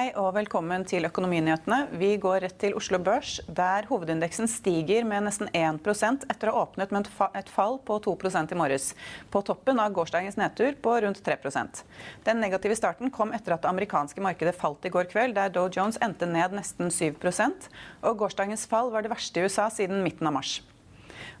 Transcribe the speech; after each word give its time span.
Hei 0.00 0.14
og 0.16 0.30
velkommen 0.32 0.80
til 0.88 1.04
Økonominyhetene. 1.04 1.90
Vi 2.00 2.14
går 2.16 2.38
rett 2.46 2.54
til 2.62 2.72
Oslo 2.78 2.96
Børs, 3.04 3.34
der 3.44 3.84
hovedindeksen 3.90 4.48
stiger 4.48 5.04
med 5.04 5.26
nesten 5.26 5.50
1% 5.52 6.24
etter 6.24 6.48
å 6.48 6.54
ha 6.54 6.62
åpnet 6.62 6.94
med 6.94 7.10
et 7.36 7.52
fall 7.52 7.76
på 7.84 7.98
2% 8.06 8.54
i 8.54 8.56
morges. 8.56 8.86
På 9.28 9.42
toppen 9.44 9.76
av 9.82 9.92
gårsdagens 9.92 10.40
nedtur 10.40 10.78
på 10.80 10.96
rundt 11.04 11.20
3% 11.26 11.84
Den 12.24 12.40
negative 12.40 12.80
starten 12.80 13.12
kom 13.12 13.36
etter 13.36 13.58
at 13.58 13.66
det 13.66 13.74
amerikanske 13.74 14.24
markedet 14.24 14.56
falt 14.56 14.88
i 14.88 14.94
går 14.94 15.12
kveld, 15.12 15.36
der 15.36 15.52
Dow 15.52 15.68
Jones 15.68 16.00
endte 16.00 16.24
ned 16.24 16.56
nesten 16.56 16.88
7% 16.88 17.68
og 18.00 18.24
gårsdagens 18.24 18.64
fall 18.72 18.88
var 18.96 19.04
det 19.04 19.12
verste 19.12 19.36
i 19.36 19.50
USA 19.50 19.68
siden 19.68 20.00
midten 20.06 20.32
av 20.32 20.38
mars. 20.40 20.62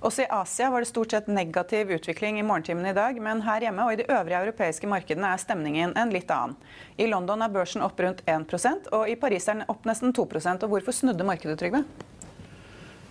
Også 0.00 0.24
i 0.24 0.30
Asia 0.30 0.70
var 0.70 0.84
det 0.84 0.90
stort 0.90 1.14
sett 1.14 1.30
negativ 1.30 1.90
utvikling 1.96 2.40
i 2.40 2.44
morgentimene 2.46 2.92
i 2.92 2.96
dag, 2.96 3.18
men 3.22 3.42
her 3.46 3.66
hjemme 3.66 3.86
og 3.86 3.94
i 3.94 4.00
de 4.02 4.08
øvrige 4.10 4.42
europeiske 4.44 4.90
markedene 4.90 5.32
er 5.32 5.42
stemningen 5.42 5.96
en 5.98 6.14
litt 6.14 6.30
annen. 6.34 6.56
I 6.96 7.08
London 7.10 7.42
er 7.44 7.52
børsen 7.52 7.84
opp 7.86 8.00
rundt 8.00 8.22
1% 8.26 8.92
og 8.96 9.08
i 9.08 9.18
Paris 9.20 9.48
er 9.48 9.60
den 9.60 9.68
opp 9.72 9.84
nesten 9.88 10.14
2% 10.16 10.64
Og 10.64 10.72
Hvorfor 10.74 10.94
snudde 10.94 11.26
markedet, 11.26 11.58
Trygve? 11.60 11.84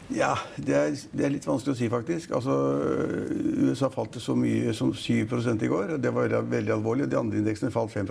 Ja, 0.09 0.33
det 0.57 0.73
er, 0.73 0.95
det 1.13 1.25
er, 1.25 1.33
litt 1.35 1.45
vanskelig 1.45 1.75
å 1.75 1.77
si, 1.77 1.89
faktisk. 1.91 2.31
Altså, 2.33 2.55
USA 3.69 3.91
falt 3.93 4.17
så 4.17 4.33
mye 4.37 4.73
som 4.73 4.89
7 4.89 5.11
i 5.21 5.69
går. 5.69 5.93
og 5.93 6.01
Det 6.01 6.13
var 6.13 6.33
veldig 6.49 6.73
alvorlig. 6.73 7.09
De 7.11 7.19
andre 7.19 7.37
indeksene 7.37 7.69
falt 7.73 7.93
5 7.93 8.09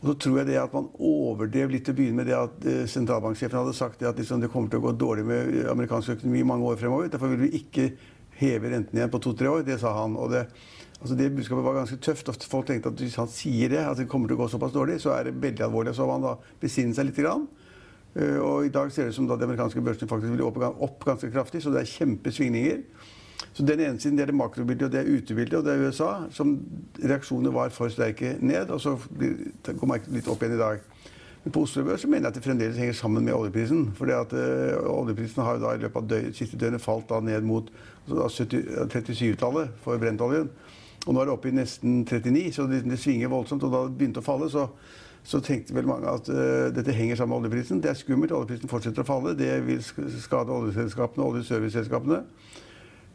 og 0.00 0.06
så 0.08 0.14
tror 0.24 0.38
jeg 0.40 0.48
det 0.48 0.56
at 0.56 0.72
man 0.72 0.88
overdrev 0.96 1.72
litt 1.74 1.84
til 1.84 1.92
å 1.92 1.98
begynne 1.98 2.22
med 2.22 2.30
det 2.30 2.36
at 2.38 2.64
eh, 2.64 2.86
sentralbanksjefen 2.88 3.58
hadde 3.60 3.76
sagt 3.76 4.00
det 4.00 4.08
at 4.08 4.20
liksom 4.20 4.40
det 4.40 4.48
kommer 4.52 4.72
til 4.72 4.80
å 4.80 4.86
gå 4.86 4.94
dårlig 4.96 5.26
med 5.28 5.58
amerikansk 5.68 6.14
økonomi 6.16 6.40
i 6.40 6.48
mange 6.48 6.70
år 6.70 6.80
fremover. 6.80 7.10
Derfor 7.12 7.34
vil 7.34 7.44
vi 7.44 7.60
ikke 7.60 7.90
heve 8.40 8.72
renten 8.72 8.96
igjen 8.96 9.12
på 9.12 9.20
to-tre 9.20 9.50
år. 9.50 9.66
Det 9.66 9.76
sa 9.82 9.92
han. 10.00 10.16
og 10.16 10.32
det 10.32 10.46
Altså 11.00 11.16
det 11.16 11.30
budskapet 11.32 11.64
var 11.64 11.78
ganske 11.78 11.96
tøft. 11.96 12.28
og 12.28 12.42
Folk 12.44 12.66
tenkte 12.68 12.90
at 12.92 13.00
hvis 13.00 13.16
han 13.16 13.28
sier 13.32 13.72
det, 13.72 13.80
at 13.80 13.96
det 13.96 14.08
kommer 14.08 14.28
til 14.28 14.36
å 14.36 14.42
gå 14.42 14.48
såpass 14.52 14.74
dårlig, 14.74 14.98
så 15.00 15.14
er 15.14 15.30
det 15.30 15.38
veldig 15.40 15.64
alvorlig. 15.64 15.94
Så 15.96 16.08
han 16.10 16.24
da 16.24 16.34
besinne 16.60 16.92
seg 16.96 17.08
litt. 17.08 17.20
Grann. 17.20 17.46
Eh, 18.14 18.36
og 18.36 18.66
i 18.66 18.72
dag 18.72 18.92
ser 18.92 19.08
det 19.08 19.14
ut 19.14 19.16
som 19.16 19.28
da 19.28 19.38
de 19.40 19.48
amerikanske 19.48 19.80
børsene 19.84 20.10
faktisk 20.10 20.34
vil 20.34 20.44
opp 20.44 21.04
ganske 21.06 21.30
kraftig, 21.32 21.62
så 21.64 21.72
det 21.72 21.84
er 21.84 21.92
kjempesvingninger. 21.94 22.82
Så 23.52 23.64
den 23.66 23.80
ene 23.80 24.00
siden 24.00 24.18
det 24.18 24.26
er 24.26 24.30
det 24.30 24.38
makrobildet, 24.38 24.86
og 24.86 24.92
det 24.92 25.00
er 25.00 25.10
utebildet, 25.16 25.58
og 25.58 25.64
det 25.64 25.74
er 25.74 25.88
USA. 25.88 26.10
Som 26.30 26.58
reaksjonene 27.00 27.54
var 27.54 27.72
for 27.74 27.92
sterke 27.92 28.36
ned, 28.40 28.70
og 28.70 28.80
så 28.80 28.96
går 29.66 29.90
markedet 29.90 30.16
litt 30.16 30.28
opp 30.30 30.42
igjen 30.42 30.58
i 30.58 30.60
dag. 30.60 30.84
Men 31.44 31.52
på 31.52 31.62
Oslo 31.64 31.84
Børs 31.84 32.04
mener 32.04 32.28
jeg 32.28 32.34
at 32.34 32.36
det 32.36 32.44
fremdeles 32.44 32.76
henger 32.76 32.96
sammen 32.98 33.24
med 33.24 33.32
oljeprisen. 33.32 33.86
For 33.96 34.10
uh, 34.12 34.90
oljeprisen 34.92 35.42
har 35.42 35.56
i 35.56 35.80
løpet 35.80 35.96
av 35.96 36.08
døgn, 36.08 36.34
siste 36.36 36.58
døgnet 36.60 36.84
falt 36.84 37.12
ned 37.24 37.46
mot 37.48 37.70
altså 38.10 38.44
37-tallet 38.44 39.72
for 39.84 39.98
brentoljen. 39.98 40.50
Og 41.06 41.14
nå 41.14 41.20
er 41.22 41.30
det 41.30 41.32
oppe 41.32 41.48
i 41.48 41.56
nesten 41.56 42.02
39, 42.04 42.50
så 42.52 42.66
det, 42.68 42.82
det 42.84 43.00
svinger 43.00 43.32
voldsomt. 43.32 43.64
Og 43.64 43.72
da 43.72 43.86
det 43.86 43.96
begynte 43.96 44.20
å 44.20 44.26
falle, 44.26 44.50
så, 44.52 44.66
så 45.24 45.40
tenkte 45.40 45.76
vel 45.76 45.88
mange 45.88 46.12
at 46.12 46.28
uh, 46.28 46.68
dette 46.76 46.92
henger 46.92 47.16
sammen 47.16 47.38
med 47.38 47.48
oljeprisen. 47.48 47.80
Det 47.80 47.94
er 47.94 47.96
skummelt. 47.96 48.36
Oljeprisen 48.36 48.68
fortsetter 48.68 49.06
å 49.06 49.08
falle. 49.08 49.32
Det 49.38 49.54
vil 49.64 49.80
skade 49.80 50.52
oljeselskapene 50.52 51.24
og 51.24 51.38
oljeserviceselskapene. 51.38 52.20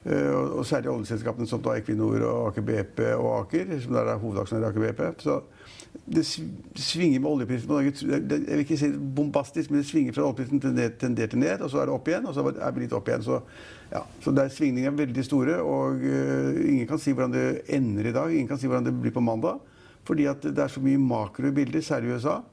Eh, 0.06 0.30
og 0.30 0.66
særlig 0.70 0.92
oljeselskapene 0.92 1.48
som 1.50 1.64
Equinor 1.74 2.22
og 2.30 2.48
Aker 2.52 2.62
BP 2.62 3.00
og 3.16 3.30
Aker, 3.40 3.72
som 3.82 3.96
er 3.98 4.12
hovedaksjonær 4.22 4.68
i 4.68 4.70
Aker 4.70 4.84
BP. 4.84 5.24
Så 5.24 5.40
det 6.06 6.26
svinger 6.26 7.20
med 7.24 7.30
oljeprisen. 7.30 7.72
Jeg 7.82 8.44
vil 8.46 8.62
ikke 8.62 8.78
si 8.78 8.92
bombastisk, 8.94 9.72
men 9.72 9.82
det 9.82 9.88
svinger 9.90 10.14
fra 10.14 10.28
oljeprisen 10.28 10.62
til 10.62 11.40
ned, 11.40 11.62
og 11.62 11.72
så 11.72 11.82
er 11.82 11.90
det 11.90 11.96
opp 11.96 12.12
igjen, 12.12 12.28
og 12.30 12.36
så 12.36 12.46
er 12.54 12.76
vi 12.76 12.84
litt 12.84 12.94
opp 12.94 13.10
igjen. 13.10 13.24
Så, 13.26 13.40
ja. 13.90 14.04
så 14.22 14.34
der 14.36 14.52
svingningene 14.54 14.94
er 14.94 15.00
veldig 15.00 15.26
store, 15.26 15.56
og 15.66 16.04
uh, 16.04 16.60
ingen 16.62 16.86
kan 16.90 17.02
si 17.02 17.16
hvordan 17.16 17.34
det 17.34 17.48
ender 17.74 18.06
i 18.06 18.14
dag. 18.14 18.34
Ingen 18.34 18.52
kan 18.52 18.62
si 18.62 18.70
hvordan 18.70 18.86
det 18.86 18.94
blir 19.00 19.16
på 19.16 19.24
mandag. 19.26 19.64
Fordi 20.06 20.28
det 20.44 20.62
er 20.62 20.70
så 20.70 20.84
mye 20.86 21.02
makro 21.02 21.50
i 21.50 21.56
bildet, 21.56 21.86
særlig 21.88 22.12
i 22.12 22.20
USA. 22.20 22.44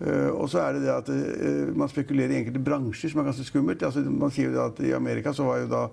Uh, 0.00 0.32
og 0.32 0.48
så 0.50 0.64
er 0.64 0.74
det 0.74 0.88
det 0.88 0.96
at 0.96 1.12
uh, 1.12 1.70
man 1.76 1.92
spekulerer 1.92 2.34
i 2.34 2.40
enkelte 2.40 2.64
bransjer 2.66 3.12
som 3.12 3.22
er 3.22 3.30
ganske 3.30 3.46
skummelt. 3.46 3.86
Altså, 3.86 4.02
man 4.10 4.34
sier 4.34 4.50
jo 4.50 4.64
at 4.64 4.82
I 4.82 4.96
Amerika 4.98 5.36
så 5.36 5.46
var 5.46 5.62
jo 5.62 5.70
da 5.70 5.84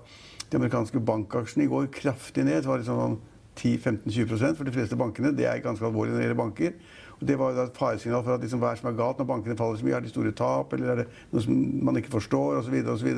de 0.52 0.59
amerikanske 0.59 1.02
bankaksjene 1.03 1.66
i 1.66 1.72
går 1.72 1.90
kraftig 1.94 2.46
ned. 2.47 2.62
Det 2.62 2.69
var 2.69 2.81
liksom 2.81 3.19
10-15-20% 3.58 4.58
for 4.58 4.68
de 4.68 4.75
fleste 4.75 5.00
bankene. 5.00 5.34
Det 5.35 5.47
er 5.50 5.63
ganske 5.63 5.85
alvorlig 5.85 6.13
når 6.13 6.22
det 6.22 6.28
gjelder 6.28 6.41
banker. 6.44 6.80
Og 7.18 7.28
Det 7.28 7.38
var 7.40 7.58
et 7.63 7.78
faresignal 7.78 8.24
for 8.24 8.35
at 8.35 8.41
liksom, 8.41 8.62
hva 8.62 8.72
er 8.72 8.80
som 8.80 8.90
er 8.91 8.97
galt 8.97 9.19
når 9.19 9.30
bankene 9.31 9.57
faller 9.57 9.80
så 9.80 9.88
mye. 9.88 9.96
Er 9.97 10.06
de 10.06 10.13
store 10.13 10.34
tap, 10.38 10.74
eller 10.74 10.91
er 10.94 11.02
det 11.02 11.07
noe 11.31 11.44
som 11.44 11.62
man 11.90 11.97
ikke 11.97 12.13
forstår, 12.13 12.59
osv. 12.62 12.78
osv. 12.94 13.09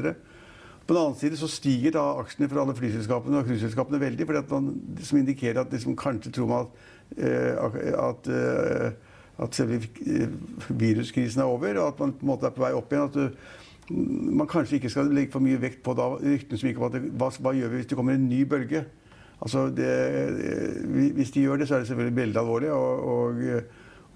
På 0.90 0.96
den 0.96 1.04
annen 1.04 1.20
side 1.20 1.38
så 1.38 1.48
stiger 1.52 1.94
da 1.94 2.06
aksjene 2.18 2.48
for 2.50 2.64
alle 2.64 2.74
flyselskapene 2.74 3.38
og 3.38 3.46
cruiseselskapene 3.46 4.00
veldig, 4.02 4.26
fordi 4.26 4.40
at 4.40 4.54
man, 4.56 4.72
som 5.06 5.20
indikerer 5.20 5.62
at 5.62 5.76
liksom, 5.76 5.98
kanskje 6.00 6.32
tror 6.34 6.48
man 6.50 6.66
at, 6.66 6.80
uh, 7.20 8.08
at, 8.08 8.30
uh, 8.34 9.44
at 9.46 9.56
selve 9.60 9.84
viruskrisen 10.70 11.44
er 11.44 11.52
over, 11.52 11.78
og 11.78 11.92
at 11.92 12.02
man 12.02 12.16
på 12.16 12.26
en 12.26 12.32
måte 12.32 12.50
er 12.50 12.56
på 12.56 12.64
vei 12.64 12.72
opp 12.74 12.96
igjen. 12.96 13.06
at 13.06 13.14
du, 13.20 13.69
man 13.90 14.48
kanskje 14.48 14.78
ikke 14.78 14.90
skal 14.94 15.10
legge 15.14 15.34
for 15.34 15.44
mye 15.44 15.60
vekt 15.62 15.82
på 15.86 15.96
da, 15.98 16.12
ryktene 16.22 16.62
som 16.62 16.70
gikk 16.70 16.82
om 16.82 16.88
at 16.90 16.98
hva, 17.18 17.30
hva, 17.42 17.54
gjør 17.58 17.72
vi 17.72 17.82
hvis 17.82 17.90
det 17.90 17.98
kommer 17.98 18.18
en 18.18 18.30
ny 18.30 18.44
bølge? 18.50 18.84
Altså 19.42 19.70
det, 19.72 19.92
hvis 21.16 21.32
de 21.32 21.46
gjør 21.46 21.62
det, 21.62 21.68
så 21.68 21.78
er 21.78 21.80
det 21.80 21.88
selvfølgelig 21.88 22.16
veldig 22.18 22.40
alvorlig. 22.42 22.72
Og, 22.76 23.06
og, 23.08 23.62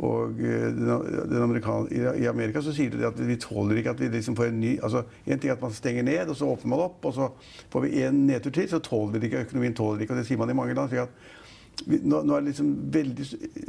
og 0.03 0.34
den, 0.35 1.56
i 2.22 2.28
Amerika 2.28 2.61
så 2.61 2.73
sier 2.75 2.91
de 2.91 3.07
at 3.07 3.19
vi 3.23 3.38
tåler 3.39 3.79
ikke 3.79 3.94
at 3.94 4.01
vi 4.01 4.09
liksom 4.11 4.35
får 4.35 4.50
en 4.50 4.59
ny 4.59 4.73
altså 4.81 5.03
En 5.25 5.39
ting 5.39 5.51
er 5.51 5.56
at 5.56 5.61
man 5.61 5.73
stenger 5.73 6.03
ned, 6.03 6.28
og 6.28 6.35
så 6.35 6.50
åpner 6.50 6.69
man 6.69 6.85
opp, 6.90 7.05
og 7.05 7.13
så 7.13 7.29
får 7.72 7.85
vi 7.85 8.03
en 8.03 8.25
nedtur 8.28 8.51
til. 8.51 8.69
Så 8.69 8.81
tåler 8.84 9.13
vi 9.13 9.19
det 9.19 9.31
ikke. 9.31 9.45
Økonomien 9.47 9.73
tåler 9.73 9.97
det 9.97 10.07
ikke. 10.07 10.17
Og 10.17 10.22
det 10.22 10.28
sier 10.28 10.41
man 10.41 10.50
i 10.50 10.59
mange 10.59 10.73
land. 10.73 10.94
nå, 11.88 12.23
nå, 12.23 12.35
er 12.35 12.40
det 12.40 12.47
liksom 12.51 12.73
veldig 12.94 13.25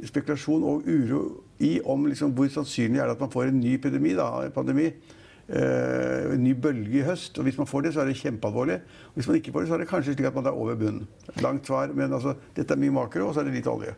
spekulasjon 0.09 0.65
og 0.65 0.89
uro 0.89 1.23
i 1.61 1.81
om 1.85 2.07
liksom 2.07 2.35
hvor 2.35 2.49
sannsynlig 2.49 3.01
er 3.01 3.07
det 3.07 3.17
at 3.17 3.21
man 3.21 3.31
får 3.31 3.45
en 3.49 3.61
ny 3.61 3.75
epidemi. 3.75 4.15
Da, 4.15 4.49
pandemi. 4.55 4.91
En 5.49 6.41
ny 6.41 6.55
bølge 6.57 7.03
i 7.03 7.05
høst. 7.05 7.39
og 7.39 7.45
Hvis 7.45 7.59
man 7.61 7.69
får 7.69 7.85
det, 7.85 7.95
så 7.95 8.01
er 8.01 8.09
det 8.09 8.17
kjempealvorlig. 8.17 8.81
Og 9.11 9.21
hvis 9.21 9.29
man 9.29 9.37
ikke 9.37 9.53
får 9.53 9.65
det, 9.65 9.69
så 9.69 9.77
er 9.77 9.85
det 9.85 9.91
kanskje 9.91 10.17
slik 10.17 10.31
at 10.31 10.39
man 10.39 10.49
er 10.49 10.57
over 10.57 10.79
bunnen. 10.81 11.07
Langt 11.45 11.69
svar, 11.69 11.93
men 11.93 12.13
altså, 12.13 12.35
dette 12.57 12.75
er 12.75 12.81
mye 12.81 12.95
makro, 13.03 13.29
og 13.29 13.37
så 13.37 13.45
er 13.45 13.51
det 13.51 13.59
litt 13.59 13.69
olje. 13.71 13.93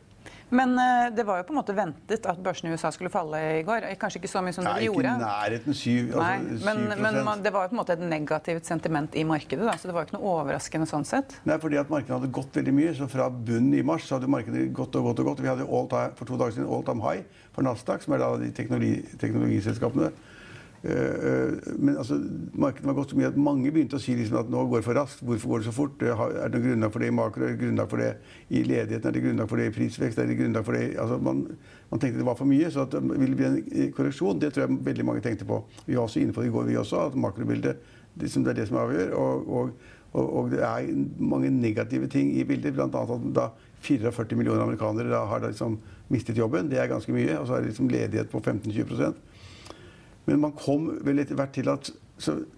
Men 0.49 0.77
uh, 0.79 1.09
det 1.17 1.25
var 1.27 1.41
jo 1.41 1.47
på 1.49 1.55
en 1.55 1.59
måte 1.59 1.75
ventet 1.75 2.27
at 2.31 2.39
børsene 2.43 2.71
i 2.71 2.77
USA 2.77 2.93
skulle 2.95 3.11
falle 3.11 3.39
i 3.59 3.63
går. 3.67 3.89
Kanskje 3.99 4.21
ikke 4.21 4.31
så 4.31 4.43
mye 4.47 4.55
som 4.55 4.67
Nei, 4.67 4.77
det 4.79 4.87
gjorde. 4.87 5.15
Ikke 5.17 5.19
i 5.19 5.25
nærheten 5.25 5.75
syv, 5.75 6.13
altså, 6.13 6.21
Nei, 6.23 6.59
men, 6.69 7.03
men 7.03 7.19
man, 7.27 7.43
det 7.43 7.51
var 7.55 7.67
jo 7.67 7.73
på 7.73 7.77
en 7.77 7.81
måte 7.81 7.97
et 7.97 8.05
negativt 8.13 8.69
sentiment 8.69 9.19
i 9.19 9.25
markedet. 9.27 9.67
Da, 9.67 9.75
så 9.75 9.91
det 9.91 9.97
var 9.97 10.05
jo 10.05 10.11
ikke 10.11 10.19
noe 10.21 10.37
overraskende 10.37 10.87
sånn 10.91 11.09
sett. 11.09 11.35
Nei, 11.51 11.59
fordi 11.63 11.81
at 11.83 11.91
markedet 11.91 12.15
hadde 12.21 12.31
gått 12.39 12.61
veldig 12.61 12.77
mye. 12.79 12.95
Så 12.99 13.11
fra 13.11 13.27
bunnen 13.35 13.75
i 13.75 13.83
mars 13.87 14.07
så 14.07 14.21
hadde 14.21 14.31
markedet 14.31 14.69
gått 14.77 14.95
og 14.99 15.11
gått 15.11 15.25
og 15.25 15.33
gått. 15.33 15.43
Vi 15.43 15.51
hadde 15.51 15.67
time, 15.67 16.15
for 16.21 16.31
to 16.31 16.39
dager 16.39 16.59
siden 16.59 16.71
all 16.71 16.87
time 16.87 17.03
high 17.03 17.27
for 17.57 17.67
Nasdaq, 17.67 18.07
som 18.07 18.15
er 18.15 18.23
da 18.23 18.31
de 18.39 18.53
teknologi, 18.55 19.03
teknologiselskapene. 19.19 20.15
Eh, 20.83 20.93
eh, 20.93 21.53
men 21.79 21.97
altså, 21.97 22.19
markedet 22.53 22.87
var 22.87 22.97
gått 22.99 23.11
så 23.11 23.19
mye 23.19 23.31
at 23.31 23.39
mange 23.41 23.73
begynte 23.75 23.99
å 23.99 24.03
si 24.03 24.15
liksom 24.19 24.39
at 24.43 24.51
nå 24.53 24.67
går 24.69 24.83
det 24.83 24.87
for 24.87 24.99
raskt. 24.99 25.23
Hvorfor 25.27 25.53
går 25.53 25.63
det 25.63 25.69
så 25.69 25.75
fort? 25.75 26.05
Er 26.05 26.53
det 26.53 26.61
noe 26.61 26.67
grunnlag 26.67 26.93
for 26.95 27.03
det 27.03 27.11
i 27.11 27.17
makro? 27.17 27.47
Er 27.47 27.55
det 27.55 27.63
grunnlag 27.65 27.91
for 27.91 28.03
det 28.03 28.13
i 28.49 28.63
ledigheten? 28.67 29.09
Er 29.09 29.17
det 29.17 29.25
grunnlag 29.25 29.51
for 29.51 29.63
det 29.63 29.69
i 29.71 29.75
prisvekst? 29.75 30.21
Er 30.23 30.31
det 30.31 30.39
grunnlag 30.39 30.67
for 30.69 30.79
det 30.79 30.85
altså, 31.03 31.19
man, 31.19 31.43
man, 31.91 32.03
tenkte 32.03 32.21
det 32.21 32.29
var 32.29 32.39
for 32.39 32.51
mye, 32.51 32.71
så 32.71 32.87
at 32.87 32.95
det 32.95 33.03
ville 33.17 33.39
bli 33.39 33.51
en 33.51 33.93
korreksjon. 33.97 34.41
Det 34.43 34.53
tror 34.55 34.67
jeg 34.67 34.81
veldig 34.91 35.11
mange 35.11 35.25
tenkte 35.25 35.49
på. 35.49 35.63
Vi 35.87 35.97
var 35.97 36.07
også 36.07 36.23
inne 36.23 36.37
på 36.37 36.45
det 36.45 36.53
i 36.53 36.57
går, 36.57 36.71
vi 36.71 36.81
også, 36.81 37.07
at 37.11 37.21
makrobildet 37.27 37.93
liksom, 38.21 38.45
det 38.45 38.55
er 38.55 38.61
det 38.61 38.69
som 38.71 38.81
avgjør. 38.85 39.15
Og, 39.17 39.49
og, 39.49 39.71
og, 40.13 40.27
og, 40.27 40.51
det 40.53 40.63
er 40.65 40.91
mange 41.19 41.51
negative 41.51 42.09
ting 42.13 42.35
i 42.37 42.45
bildet. 42.45 42.77
Bl.a. 42.77 42.87
at 42.87 43.31
da 43.37 43.51
44 43.87 44.37
millioner 44.39 44.65
amerikanere 44.65 45.11
da 45.13 45.25
har 45.29 45.43
da 45.43 45.51
liksom 45.53 45.81
mistet 46.13 46.39
jobben. 46.39 46.71
Det 46.71 46.79
er 46.81 46.91
ganske 46.91 47.13
mye. 47.13 47.39
Og 47.41 47.49
så 47.49 47.57
er 47.57 47.65
det 47.65 47.75
liksom 47.75 47.91
ledighet 47.93 48.31
på 48.33 48.41
15-20 48.41 49.03
Men 50.27 50.43
man 50.43 50.57
kom 50.59 50.91
vel 51.07 51.23
etter 51.23 51.39
hvert 51.39 51.55
til 51.55 51.71
at 51.71 51.93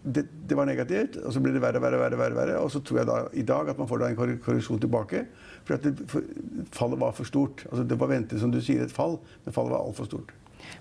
det, 0.02 0.22
det, 0.48 0.54
var 0.54 0.68
negativt, 0.68 1.16
og 1.18 1.32
så 1.34 1.40
ble 1.42 1.50
det 1.56 1.62
verre 1.62 1.80
og 1.80 1.84
verre, 1.84 1.98
verre, 1.98 2.18
verre, 2.20 2.36
verre. 2.36 2.58
Og 2.62 2.70
så 2.70 2.80
tror 2.80 3.00
jeg 3.00 3.08
da 3.10 3.16
i 3.34 3.44
dag 3.46 3.72
at 3.72 3.78
man 3.80 3.88
får 3.90 4.02
da 4.02 4.10
en 4.12 4.18
korreksjon 4.44 4.82
tilbake. 4.82 5.24
For 5.66 5.82
det, 5.82 5.96
for, 6.08 6.26
fallet 6.72 7.00
var 7.00 7.16
for 7.16 7.28
stort. 7.28 7.66
Altså 7.70 7.84
Det 7.84 7.98
var 7.98 8.12
ventet, 8.12 8.40
som 8.40 8.54
du 8.54 8.60
sier, 8.62 8.84
et 8.84 8.94
fall, 8.94 9.18
men 9.44 9.56
fallet 9.56 9.74
var 9.74 9.82
altfor 9.82 10.08
stort. 10.08 10.34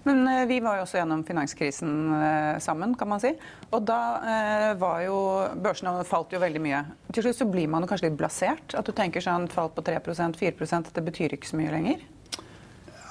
Men 0.04 0.28
eh, 0.28 0.46
vi 0.50 0.60
var 0.64 0.78
jo 0.78 0.86
også 0.86 1.00
gjennom 1.00 1.24
finanskrisen 1.28 1.94
eh, 2.18 2.60
sammen, 2.64 2.96
kan 2.98 3.10
man 3.12 3.22
si. 3.24 3.34
Og 3.72 3.86
da 3.88 4.02
eh, 4.22 4.70
var 4.80 5.02
jo 5.06 5.18
børsene 5.64 5.96
falt 6.08 6.34
jo 6.34 6.42
veldig 6.42 6.62
mye. 6.64 6.84
Til 7.14 7.28
slutt 7.28 7.42
så 7.42 7.50
blir 7.50 7.70
man 7.72 7.88
kanskje 7.90 8.10
litt 8.10 8.20
blasert? 8.20 8.78
At 8.78 8.88
du 8.88 8.94
tenker 8.96 9.24
sånn 9.24 9.50
fall 9.52 9.72
på 9.74 9.86
3% 9.86 10.38
4% 10.38 10.94
det 10.94 11.06
betyr 11.10 11.38
ikke 11.38 11.50
så 11.50 11.60
mye 11.60 11.74
lenger? 11.74 12.06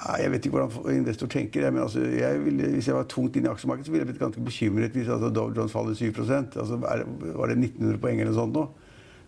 Jeg 0.07 0.31
vet 0.31 0.45
ikke 0.45 0.57
hvordan 0.57 0.95
investor 0.95 1.27
tenker. 1.27 1.71
Men 1.71 1.81
altså, 1.83 1.99
jeg 1.99 2.43
ville, 2.45 2.67
hvis 2.77 2.87
jeg 2.87 2.95
var 2.95 3.07
tungt 3.11 3.35
inn 3.35 3.47
i 3.47 3.51
aksjemarkedet, 3.51 3.87
så 3.87 3.91
ville 3.91 4.05
jeg 4.05 4.11
blitt 4.11 4.21
ganske 4.21 4.43
bekymret 4.43 4.95
hvis 4.95 5.09
altså, 5.11 5.29
Dow 5.35 5.51
Jones 5.55 5.71
faller 5.71 5.93
7 5.93 6.05
altså, 6.07 6.79
er, 6.87 7.03
Var 7.35 7.51
det 7.51 7.57
1900 7.57 7.99
poeng 8.03 8.21
eller 8.21 8.31
noe 8.31 8.39
sånt 8.39 8.55
nå? 8.55 8.67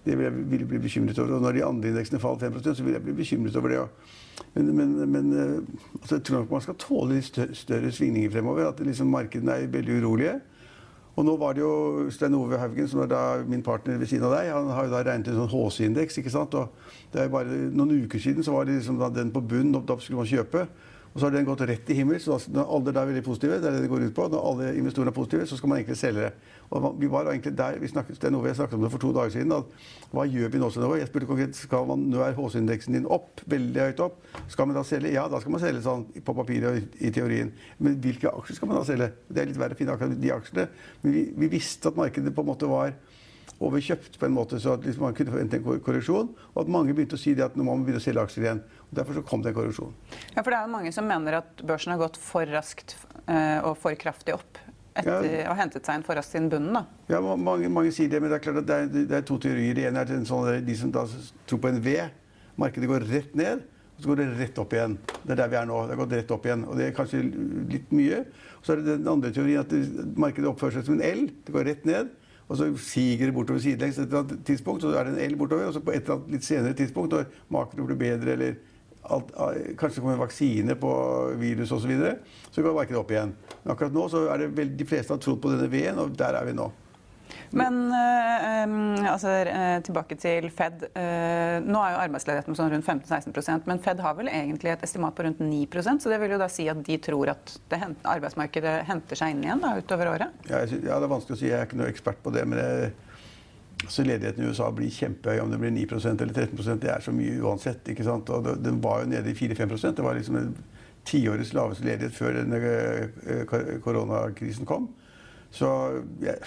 Det 0.05 0.15
ville 0.15 0.29
jeg 0.29 0.45
ville 0.53 0.69
bli 0.69 0.79
bekymret 0.79 1.19
over. 1.19 1.35
Og 1.35 1.41
når 1.41 1.57
de 1.57 1.65
andre 1.65 1.91
indeksene 1.91 2.21
faller 2.23 2.49
5% 2.49 2.79
så 2.79 2.83
ville 2.83 2.97
jeg 2.99 3.07
bli 3.09 3.17
bekymret 3.17 3.55
over 3.59 3.73
det. 3.73 3.81
Men, 4.55 4.71
men, 4.75 4.95
men 5.11 5.33
altså, 6.01 6.15
jeg 6.15 6.23
tror 6.23 6.39
nok 6.39 6.55
man 6.55 6.63
skal 6.63 6.79
tåle 6.79 7.17
litt 7.17 7.41
større 7.57 7.91
svingninger 7.91 8.31
fremover. 8.31 8.71
At 8.71 8.79
liksom, 8.79 9.11
markedene 9.11 9.57
er 9.59 9.73
veldig 9.73 9.99
urolige. 9.99 10.39
Og 11.17 11.25
nå 11.25 11.35
var 11.41 11.55
det 11.57 11.63
jo 11.63 12.09
Stein 12.13 12.35
Ove 12.37 12.59
Haugen, 12.61 12.87
som 12.87 13.01
er 13.03 13.09
da 13.11 13.21
min 13.43 13.63
partner 13.65 13.97
ved 13.99 14.07
siden 14.07 14.27
av 14.29 14.37
deg, 14.37 14.51
han 14.53 14.69
har 14.71 14.85
jo 14.85 14.93
da 14.93 15.01
regnet 15.03 15.31
en 15.31 15.41
sånn 15.41 15.51
HC-indeks. 15.51 16.19
ikke 16.21 16.31
sant? 16.31 16.55
Og 16.55 16.69
det 17.13 17.23
er 17.23 17.33
bare 17.33 17.57
Noen 17.73 18.05
uker 18.05 18.21
siden 18.23 18.45
så 18.45 18.53
var 18.55 18.69
det 18.69 18.77
liksom 18.77 19.01
den 19.15 19.33
på 19.35 19.41
bunnen, 19.41 19.75
og 19.75 19.87
da 19.89 19.97
skulle 19.99 20.21
man 20.21 20.29
kjøpe. 20.29 20.67
Og 21.13 21.19
så 21.19 21.25
har 21.25 21.33
den 21.33 21.47
gått 21.47 21.63
rett 21.65 21.89
i 21.89 21.95
himmels. 21.97 22.23
så 22.23 22.37
Når 22.53 22.69
alle 22.75 22.93
er 22.93 23.09
veldig 23.09 23.23
positive, 23.25 23.57
det 23.61 23.67
er 23.67 23.77
det 23.77 23.81
det 23.81 23.89
går 23.89 24.05
ut 24.05 24.15
på, 24.15 24.27
når 24.29 24.45
alle 24.51 24.73
investorene 24.77 25.09
er 25.09 25.15
positive, 25.15 25.47
så 25.49 25.57
skal 25.57 25.69
man 25.69 25.79
egentlig 25.79 25.97
selge 25.97 26.27
det. 26.27 26.33
Og 26.69 26.95
vi 27.01 27.09
var 27.09 27.31
egentlig 27.31 27.55
der, 27.57 27.79
vi 27.81 27.89
snakket, 27.89 28.19
det 28.21 28.27
er 28.29 28.33
noe 28.35 28.45
vi 28.45 28.53
snakket 28.53 28.77
om 28.77 28.83
det 28.85 28.91
for 28.93 29.01
to 29.01 29.13
dager 29.13 29.33
siden. 29.33 29.51
at 29.51 30.11
Hva 30.13 30.25
gjør 30.29 30.53
vi 30.53 30.61
nå? 30.61 30.69
Så 30.69 30.83
nå? 30.83 30.91
jeg 30.99 31.09
spurte 31.09 31.25
konkret 31.25 31.55
skal 31.57 31.87
man, 31.89 32.05
Nå 32.11 32.21
er 32.21 32.37
HC-indeksen 32.37 32.93
din 32.93 33.09
opp, 33.09 33.41
veldig 33.49 33.81
høyt 33.87 34.03
opp. 34.05 34.21
Skal 34.47 34.69
man 34.69 34.77
da 34.77 34.83
selge? 34.85 35.13
Ja, 35.13 35.27
da 35.27 35.41
skal 35.41 35.55
man 35.55 35.63
selge 35.63 35.81
sånn 35.81 36.05
på 36.25 36.35
papiret 36.37 36.69
og 36.69 37.01
i 37.01 37.11
teorien. 37.11 37.53
Men 37.79 37.97
hvilke 38.03 38.29
aksjer 38.29 38.59
skal 38.59 38.69
man 38.69 38.77
da 38.77 38.85
selge? 38.85 39.11
Det 39.27 39.41
er 39.41 39.49
litt 39.49 39.57
verre 39.57 39.73
å 39.73 39.81
finne 39.81 39.97
akkurat 39.97 40.21
de 40.21 40.35
aksjene. 40.35 40.67
Men 41.01 41.15
vi, 41.17 41.25
vi 41.33 41.49
visste 41.57 41.89
at 41.89 41.97
markedet 41.97 42.35
på 42.35 42.45
en 42.45 42.51
måte 42.53 42.69
var 42.69 42.93
overkjøpt 43.59 44.19
på 44.19 44.27
en 44.27 44.35
måte, 44.35 44.59
så 44.61 44.75
at 44.77 44.85
liksom 44.85 45.03
man 45.03 45.15
kunne 45.17 45.33
forvente 45.33 45.57
en 45.59 45.81
korreksjon. 45.83 46.29
Og 46.53 46.61
at 46.61 46.71
mange 46.71 46.93
begynte 46.95 47.17
å 47.17 47.21
si 47.21 47.33
at 47.35 47.57
nå 47.57 47.65
må 47.65 47.75
man 47.75 47.85
begynne 47.87 48.01
å 48.01 48.05
selge 48.05 48.23
aksjer 48.23 48.45
igjen. 48.45 48.61
Og 48.89 48.97
derfor 48.97 49.19
så 49.19 49.23
kom 49.25 49.43
det 49.45 49.51
en 49.51 49.57
korreksjon. 49.59 49.93
Ja, 50.33 50.41
for 50.41 50.49
det 50.49 50.59
er 50.59 50.71
mange 50.71 50.91
som 50.95 51.05
mener 51.09 51.39
at 51.43 51.61
børsen 51.61 51.93
har 51.93 52.01
gått 52.01 52.17
for 52.21 52.49
raskt 52.49 52.95
uh, 53.29 53.61
og 53.69 53.75
for 53.77 53.93
kraftig 54.01 54.33
opp. 54.37 54.61
Etter 54.97 55.27
ja. 55.29 55.43
ha 55.51 55.55
hentet 55.59 55.85
seg 55.85 55.99
inn 55.99 56.05
for 56.07 56.17
raskt 56.17 56.33
siden 56.33 56.49
bunnen, 56.51 56.73
da. 56.75 56.85
Ja, 57.11 57.19
mange, 57.21 57.69
mange, 57.71 57.91
sier 57.95 58.09
det, 58.11 58.21
men 58.23 58.33
det 58.33 58.39
er 58.39 58.45
klart 58.47 58.63
at 58.63 58.69
det 58.69 58.77
er, 58.77 58.87
det 59.11 59.19
er 59.19 59.27
to 59.27 59.37
teorier. 59.41 59.77
Det 59.77 59.85
ene 59.91 60.01
er 60.03 60.23
sånn, 60.27 60.49
de 60.65 60.77
som 60.77 60.93
da 60.95 61.05
tror 61.49 61.61
på 61.61 61.69
en 61.69 61.83
V. 61.85 61.99
Markedet 62.59 62.89
går 62.89 63.05
rett 63.11 63.37
ned, 63.39 63.61
og 63.95 64.01
så 64.01 64.09
går 64.09 64.19
det 64.21 64.29
rett 64.39 64.59
opp 64.63 64.73
igjen. 64.75 64.97
Det 65.21 65.35
er 65.35 65.41
der 65.43 65.51
vi 65.51 65.59
er 65.59 65.69
nå. 65.69 65.83
Det 65.85 65.93
har 65.93 66.01
gått 66.01 66.15
rett 66.17 66.33
opp 66.33 66.47
igjen. 66.49 66.65
Og 66.65 66.79
det 66.79 66.87
er 66.87 66.95
kanskje 66.97 67.21
litt 67.69 67.93
mye. 67.95 68.23
Og 68.57 68.65
så 68.65 68.73
er 68.73 68.81
det 68.81 68.97
den 68.97 69.11
andre 69.11 69.31
teorien 69.35 69.61
at 69.61 70.17
markedet 70.19 70.49
oppfører 70.49 70.79
seg 70.79 70.89
som 70.89 70.97
en 70.97 71.05
L. 71.05 71.25
Det 71.45 71.55
går 71.55 71.67
rett 71.69 71.85
ned. 71.87 72.09
Og 72.49 72.57
så 72.57 72.65
siger 72.81 73.29
det 73.29 73.35
bortover 73.35 73.61
sidelengs 73.61 73.99
et 73.99 74.07
eller 74.07 74.23
annet 74.23 74.45
tidspunkt, 74.45 74.81
så 74.81 74.95
er 74.97 75.05
det 75.05 75.13
en 75.13 75.31
L 75.31 75.35
bortover. 75.37 75.67
Og 75.69 75.75
så 75.75 75.83
på 75.85 75.93
et 75.93 76.01
eller 76.01 76.17
annet 76.17 76.31
litt 76.33 76.47
senere 76.47 76.77
tidspunkt, 76.79 77.13
når 77.13 77.27
makro 77.53 77.85
blir 77.85 77.99
bedre, 77.99 78.33
eller 78.33 78.55
alt, 79.03 79.31
kanskje 79.79 80.01
kommer 80.01 80.17
en 80.17 80.25
vaksine 80.25 80.75
på 80.79 80.91
virus 81.39 81.71
osv., 81.71 81.85
så, 81.85 81.87
videre, 81.87 82.17
så 82.51 82.65
går 82.65 82.75
markedet 82.75 82.99
opp 82.99 83.11
igjen. 83.13 83.33
Men 83.63 83.73
akkurat 83.73 83.95
nå 83.95 84.05
så 84.11 84.27
er 84.33 84.43
det 84.43 84.51
vel, 84.57 84.75
de 84.77 84.87
fleste 84.87 85.15
har 85.15 85.23
trodd 85.23 85.41
på 85.41 85.53
denne 85.53 85.69
V-en, 85.71 86.03
og 86.03 86.13
der 86.17 86.37
er 86.39 86.47
vi 86.49 86.55
nå. 86.57 86.69
Men 87.53 87.75
øh, 87.93 89.11
altså, 89.11 89.31
uh, 89.45 89.81
tilbake 89.85 90.17
til 90.21 90.49
Fed. 90.53 90.85
Nå 91.65 91.81
er 91.81 91.93
jo 91.93 92.01
arbeidsledigheten 92.03 92.57
sånn 92.57 92.71
rundt 92.73 92.85
15-16 92.85 93.67
men 93.69 93.81
Fed 93.81 94.01
har 94.05 94.15
vel 94.17 94.29
egentlig 94.29 94.73
et 94.73 94.85
estimat 94.85 95.15
på 95.17 95.25
rundt 95.25 95.41
9% 95.41 96.03
så 96.03 96.11
det 96.11 96.19
vil 96.21 96.35
jo 96.35 96.41
da 96.41 96.49
si 96.51 96.67
at 96.69 96.81
de 96.85 96.97
tror 97.01 97.33
at 97.33 97.53
hent, 97.73 98.01
arbeidsmarkedet 98.05 98.75
henter 98.89 99.19
seg 99.19 99.33
inn 99.33 99.45
igjen 99.45 99.61
da, 99.65 99.75
utover 99.81 100.13
året? 100.13 100.41
Ja, 100.49 100.63
jeg, 100.63 100.83
ja, 100.85 100.97
det 100.97 101.09
er 101.09 101.13
vanskelig 101.13 101.37
å 101.37 101.41
si. 101.41 101.49
Jeg 101.49 101.57
er 101.57 101.69
ikke 101.69 101.81
noe 101.81 101.89
ekspert 101.93 102.21
på 102.25 102.33
det. 102.35 102.45
men 102.49 102.61
det, 102.61 102.69
altså, 103.83 104.03
Ledigheten 104.03 104.43
i 104.43 104.49
USA 104.49 104.69
blir 104.75 104.91
kjempehøy. 104.93 105.39
Om 105.43 105.53
det 105.53 105.61
blir 105.61 105.75
9% 105.75 106.23
eller 106.23 106.33
13% 106.33 106.83
det 106.83 106.91
er 106.93 107.05
så 107.05 107.13
mye 107.15 107.39
uansett. 107.41 107.89
ikke 107.89 108.07
sant? 108.07 108.29
Og 108.29 108.51
Den 108.63 108.81
var 108.83 109.03
jo 109.03 109.11
nede 109.11 109.31
i 109.31 109.37
4-5% 109.37 109.95
Det 109.97 110.05
var 110.05 110.17
liksom 110.17 110.53
tiårets 111.09 111.53
laveste 111.55 111.85
ledighet 111.87 112.15
før 112.15 112.41
denne 112.41 113.79
koronakrisen 113.81 114.67
kom. 114.69 114.89
Så 115.51 115.69
jeg, 116.21 116.37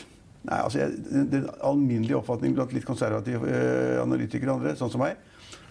Nei, 0.43 0.59
altså, 0.59 0.81
jeg, 0.81 1.27
Den 1.31 1.47
alminnelige 1.63 2.19
oppfatningen 2.19 2.57
blant 2.57 2.73
litt 2.75 2.87
konservative 2.87 3.47
eh, 3.47 4.01
analytikere 4.03 4.51
og 4.51 4.59
andre, 4.59 4.75
sånn 4.75 4.91
som 4.91 5.03
meg, 5.05 5.21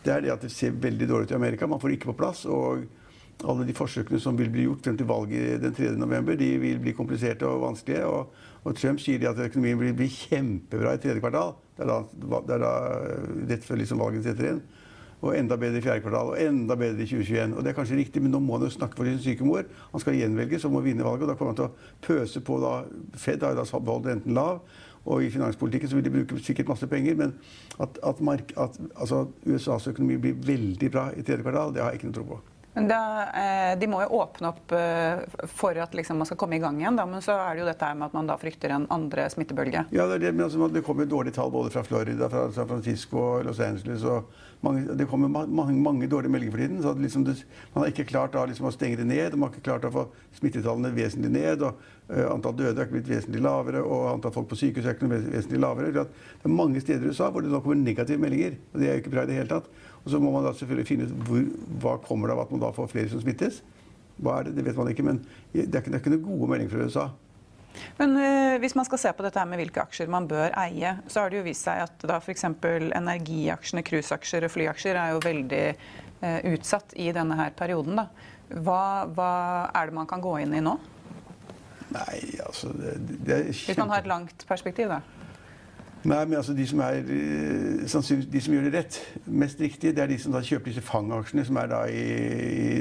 det 0.06 0.14
er 0.14 0.24
det 0.24 0.32
at 0.32 0.46
det 0.46 0.52
ser 0.54 0.78
veldig 0.80 1.10
dårlig 1.10 1.28
ut 1.28 1.34
i 1.34 1.38
Amerika. 1.38 1.68
Man 1.68 1.82
får 1.82 1.92
det 1.92 1.98
ikke 2.00 2.14
på 2.14 2.20
plass. 2.24 2.46
og 2.48 2.86
alle 3.42 3.66
de 3.66 3.74
forsøkene 3.74 4.20
som 4.22 4.38
vil 4.38 4.52
bli 4.54 4.68
gjort 4.68 4.86
frem 4.86 4.98
til 5.00 5.08
valget 5.10 5.62
den 5.64 5.74
3. 5.74 5.92
november, 5.98 6.36
de 6.38 6.50
vil 6.62 6.82
bli 6.82 6.94
kompliserte 6.94 7.48
og 7.48 7.64
vanskelige. 7.66 8.06
Og, 8.06 8.36
og 8.62 8.78
Trump 8.78 9.02
sier 9.02 9.24
at 9.30 9.40
økonomien 9.42 9.80
blir, 9.80 9.96
blir 9.98 10.12
kjempebra 10.14 10.94
i 10.96 11.02
tredje 11.02 11.24
kvartal. 11.24 11.56
Det 11.78 11.86
er 11.86 11.90
da, 11.90 12.00
det 12.46 12.56
er 12.58 12.62
da 12.62 12.74
rett 13.50 13.66
før 13.66 13.82
liksom 13.82 14.02
valget 14.04 14.28
setter 14.28 14.54
inn 14.54 14.64
og 15.22 15.36
enda 15.38 15.58
bedre 15.60 15.78
i 15.78 15.84
fjerde 15.86 16.02
kvartal, 16.02 16.32
og 16.34 16.42
enda 16.42 16.76
bedre 16.78 17.04
i 17.04 17.10
2021. 17.10 17.52
Og 17.54 17.64
det 17.64 17.72
er 17.72 17.76
kanskje 17.78 17.98
riktig, 18.00 18.24
men 18.26 18.34
nå 18.34 18.40
må 18.42 18.58
han 18.58 18.66
jo 18.66 18.74
snakke 18.74 18.98
for 18.98 19.06
sin 19.06 19.20
syke 19.22 19.46
mor. 19.46 19.68
Han 19.92 20.02
skal 20.02 20.18
gjenvelges 20.18 20.66
og 20.66 20.74
må 20.74 20.82
vinne 20.86 21.06
valget. 21.06 21.28
og 21.28 21.30
Da 21.30 21.36
kommer 21.38 21.54
han 21.54 21.60
til 21.60 21.68
å 21.68 22.08
pøse 22.08 22.42
på 22.42 22.58
da 22.62 22.72
Fed 23.22 23.46
har 23.46 23.54
jo 23.54 23.62
da 23.62 23.82
beholdt 23.86 24.10
renten 24.10 24.34
lav. 24.38 24.64
Og 25.06 25.26
i 25.26 25.30
finanspolitikken 25.34 25.90
så 25.90 25.98
vil 25.98 26.06
de 26.06 26.14
bruke 26.14 26.42
sikkert 26.46 26.70
masse 26.74 26.90
penger, 26.90 27.18
men 27.18 27.36
at, 27.82 28.02
at, 28.06 28.22
mark, 28.22 28.54
at 28.58 28.78
altså, 28.96 29.28
USAs 29.46 29.88
økonomi 29.94 30.18
blir 30.22 30.42
veldig 30.46 30.92
bra 30.94 31.08
i 31.14 31.26
tredje 31.26 31.46
kvartal, 31.46 31.74
det 31.74 31.82
har 31.82 31.94
jeg 31.94 32.02
ikke 32.02 32.12
noe 32.12 32.18
tro 32.20 32.26
på. 32.34 32.42
Men 32.74 32.88
da, 32.88 33.00
eh, 33.36 33.80
De 33.80 33.88
må 33.92 34.02
jo 34.06 34.22
åpne 34.22 34.52
opp 34.54 34.72
eh, 34.72 35.24
for 35.60 35.76
at 35.76 35.96
liksom, 35.98 36.18
man 36.22 36.30
skal 36.30 36.38
komme 36.40 36.56
i 36.56 36.62
gang 36.64 36.80
igjen. 36.80 36.96
Da. 36.96 37.06
Men 37.06 37.24
så 37.24 37.36
er 37.36 37.56
det 37.56 37.66
jo 37.66 37.70
dette 37.72 37.90
med 37.96 38.08
at 38.08 38.14
man 38.16 38.30
da 38.30 38.38
frykter 38.40 38.76
en 38.76 38.88
andre 38.90 39.28
smittebølge. 39.34 39.86
Ja, 39.92 40.08
Det, 40.08 40.22
det, 40.24 40.32
altså, 40.40 40.70
det 40.72 40.86
kommer 40.86 41.06
dårlige 41.06 41.36
tall 41.36 41.52
både 41.52 41.74
fra 41.74 41.84
Florida, 41.84 42.30
fra 42.30 42.48
San 42.56 42.68
Francisco 42.68 43.42
Los 43.44 43.60
Angeles. 43.60 44.04
og 44.04 44.32
mange, 44.62 44.96
Det 44.98 45.08
kommer 45.10 45.28
mange, 45.28 45.74
mange 45.74 46.08
dårlige 46.08 46.32
meldinger 46.32 46.52
for 46.52 46.62
tiden. 46.62 46.82
så 46.82 46.94
liksom 46.94 47.24
det, 47.26 47.46
Man 47.74 47.84
har 47.84 47.92
ikke 47.92 48.06
klart 48.06 48.34
da, 48.34 48.46
liksom, 48.46 48.68
å 48.68 48.72
stenge 48.72 48.98
det 48.98 49.08
ned. 49.08 49.36
Man 49.36 49.50
har 49.50 49.56
ikke 49.56 49.70
klart 49.70 49.86
å 49.86 49.92
få 49.92 50.08
smittetallene 50.38 50.94
vesentlig 50.96 51.32
ned. 51.32 51.62
og 51.62 51.80
uh, 52.10 52.34
Antall 52.34 52.56
døde 52.56 52.78
er 52.78 52.86
ikke 52.86 53.00
blitt 53.00 53.10
vesentlig 53.10 53.42
lavere, 53.42 53.82
og 53.82 54.14
antall 54.14 54.32
folk 54.32 54.50
på 54.50 54.60
sykehus 54.60 54.86
er 54.86 54.96
ikke 54.96 55.10
vesentlig 55.10 55.60
lavere. 55.60 55.92
Det 55.92 56.06
er 56.46 56.54
mange 56.54 56.82
steder 56.82 57.06
i 57.06 57.10
USA 57.10 57.32
hvor 57.32 57.42
det 57.42 57.52
nå 57.52 57.62
kommer 57.62 57.76
negative 57.76 58.22
meldinger. 58.22 58.58
og 58.74 58.80
Det 58.80 58.88
er 58.88 58.94
jo 58.94 59.04
ikke 59.04 59.16
bra 59.16 59.24
i 59.24 59.32
det 59.32 59.40
hele 59.40 59.50
tatt. 59.50 59.70
Og 60.06 60.12
så 60.12 60.20
må 60.20 60.32
man 60.32 60.46
da 60.46 60.54
selvfølgelig 60.54 60.88
finne 60.88 61.10
ut 61.10 61.28
hvor, 61.28 61.44
hva 61.82 61.98
kommer 62.06 62.28
det 62.28 62.38
av 62.38 62.46
at 62.46 62.52
man 62.52 62.62
da 62.62 62.72
får 62.76 62.94
flere 62.94 63.10
som 63.10 63.22
smittes. 63.22 63.62
Hva 64.22 64.40
er 64.40 64.50
det? 64.50 64.56
Det 64.58 64.66
vet 64.66 64.78
man 64.78 64.90
ikke, 64.90 65.06
men 65.06 65.22
det 65.54 65.68
er 65.68 65.82
ikke, 65.82 65.90
det 65.90 65.98
er 65.98 66.04
ikke 66.04 66.16
noen 66.16 66.26
gode 66.26 66.54
meldinger 66.54 66.74
fra 66.74 66.86
USA. 66.86 67.10
Men 67.98 68.16
uh, 68.18 68.60
hvis 68.62 68.76
man 68.78 68.88
skal 68.88 69.02
se 69.02 69.14
på 69.16 69.26
dette 69.26 69.40
her 69.40 69.50
med 69.50 69.62
hvilke 69.62 69.84
aksjer 69.84 70.12
man 70.12 70.28
bør 70.30 70.54
eie, 70.64 70.96
så 71.08 71.24
har 71.24 71.32
det 71.32 71.42
jo 71.42 71.48
vist 71.48 71.68
seg 71.68 71.84
at 71.86 72.06
da 72.08 72.20
f.eks. 72.22 72.48
energiaksjene, 72.48 73.86
cruiseaksjer 73.88 74.48
og 74.48 74.54
flyaksjer 74.54 75.00
er 75.00 75.16
jo 75.16 75.24
veldig 75.24 75.64
uh, 75.72 76.40
utsatt 76.54 76.96
i 77.00 77.12
denne 77.16 77.38
her 77.40 77.56
perioden. 77.58 78.02
da. 78.02 78.10
Hva, 78.52 79.08
hva, 79.08 79.32
er 79.72 79.88
det 79.88 79.96
man 79.96 80.10
kan 80.10 80.24
gå 80.24 80.36
inn 80.44 80.58
i 80.58 80.64
nå? 80.64 80.76
Nei, 81.92 82.20
altså 82.44 82.72
det, 82.76 82.98
det 83.00 83.36
er 83.36 83.48
kjempe... 83.48 83.66
Hvis 83.68 83.80
man 83.80 83.92
har 83.94 84.04
et 84.04 84.12
langt 84.12 84.46
perspektiv, 84.48 84.92
da? 84.92 85.21
Nei, 86.02 86.24
men 86.26 86.40
altså 86.40 86.56
de 86.58 86.64
som, 86.66 86.80
er, 86.82 87.04
eh, 87.06 88.24
de 88.34 88.42
som 88.42 88.54
gjør 88.56 88.64
det 88.66 88.74
rett, 88.74 88.96
mest 89.30 89.60
riktig, 89.62 89.92
det 89.94 90.02
er 90.02 90.10
de 90.10 90.18
som 90.18 90.34
kjøper 90.34 90.72
disse 90.72 90.82
fangaksjene 90.82 91.44
som 91.46 91.60
er 91.62 91.76
i, 91.94 92.06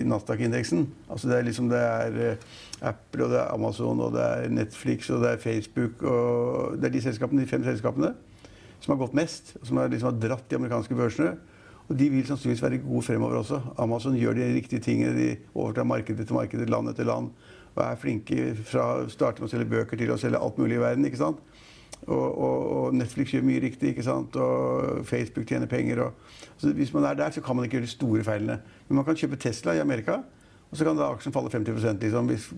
i 0.01 0.07
Nasdaq-indeksen. 0.09 0.87
Altså 1.11 1.29
det 1.29 1.37
er 1.37 1.45
liksom 1.45 1.69
det 1.69 1.83
er 1.85 2.17
eh, 2.31 2.49
Apple, 2.81 3.27
og 3.27 3.35
det 3.35 3.43
er 3.43 3.53
Amazon, 3.53 4.01
og 4.01 4.15
det 4.17 4.25
er 4.25 4.49
Netflix, 4.49 5.11
og 5.13 5.21
det 5.21 5.35
er 5.35 5.43
Facebook 5.43 6.03
og 6.03 6.79
Det 6.81 6.89
er 6.89 6.97
de 6.97 7.03
selskapene, 7.03 7.45
de 7.45 7.51
fem 7.51 7.65
selskapene 7.65 8.15
som 8.81 8.95
har 8.95 9.03
gått 9.03 9.17
mest, 9.19 9.55
og 9.61 9.67
som 9.69 9.77
har, 9.77 9.93
liksom 9.93 10.21
dratt 10.21 10.49
de 10.49 10.57
amerikanske 10.57 10.97
børsene. 10.97 11.35
Og 11.91 11.99
de 11.99 12.07
vil 12.09 12.27
sannsynligvis 12.27 12.63
være 12.63 12.79
gode 12.85 13.03
fremover 13.03 13.43
også. 13.43 13.61
Amazon 13.83 14.17
gjør 14.17 14.39
de 14.39 14.53
riktige 14.55 14.81
tingene. 14.81 15.13
De 15.17 15.37
overtar 15.55 15.85
markedet 15.85 16.27
til 16.27 16.39
markedet, 16.39 16.71
land 16.71 16.89
etter 16.89 17.05
land. 17.05 17.33
Og 17.75 17.83
er 17.85 17.99
flinke 18.01 18.55
fra 18.65 18.87
å 19.03 19.09
starte 19.11 19.43
med 19.43 19.51
å 19.51 19.53
selge 19.53 19.69
bøker 19.71 19.99
til 19.99 20.13
å 20.15 20.19
selge 20.21 20.41
alt 20.41 20.59
mulig 20.59 20.79
i 20.79 20.85
verden. 20.85 21.05
ikke 21.05 21.21
sant? 21.21 21.43
Og, 22.07 22.39
og, 22.39 22.71
og, 22.77 22.95
Netflix 22.95 23.35
gjør 23.35 23.45
mye 23.45 23.61
riktig, 23.61 23.93
ikke 23.93 24.03
sant? 24.03 24.37
og 24.37 25.05
Facebook 25.07 25.47
tjener 25.47 25.69
penger. 25.71 26.01
Og, 26.07 26.13
så 26.59 26.73
hvis 26.73 26.93
man 26.95 27.05
er 27.05 27.15
der, 27.15 27.31
så 27.31 27.41
kan 27.45 27.57
man 27.57 27.65
ikke 27.65 27.79
gjøre 27.79 27.87
de 27.87 27.91
store 27.91 28.25
feilene. 28.25 28.59
Men 28.89 28.97
man 28.97 29.05
kan 29.05 29.17
kjøpe 29.17 29.37
Tesla 29.37 29.77
i 29.77 29.83
Amerika, 29.83 30.21
og 30.71 30.79
så 30.79 30.87
kan 30.87 30.97
da 30.97 31.11
aksjen 31.11 31.35
falle 31.35 31.53
50% 31.53 32.03
liksom, 32.03 32.27
hvis 32.31 32.51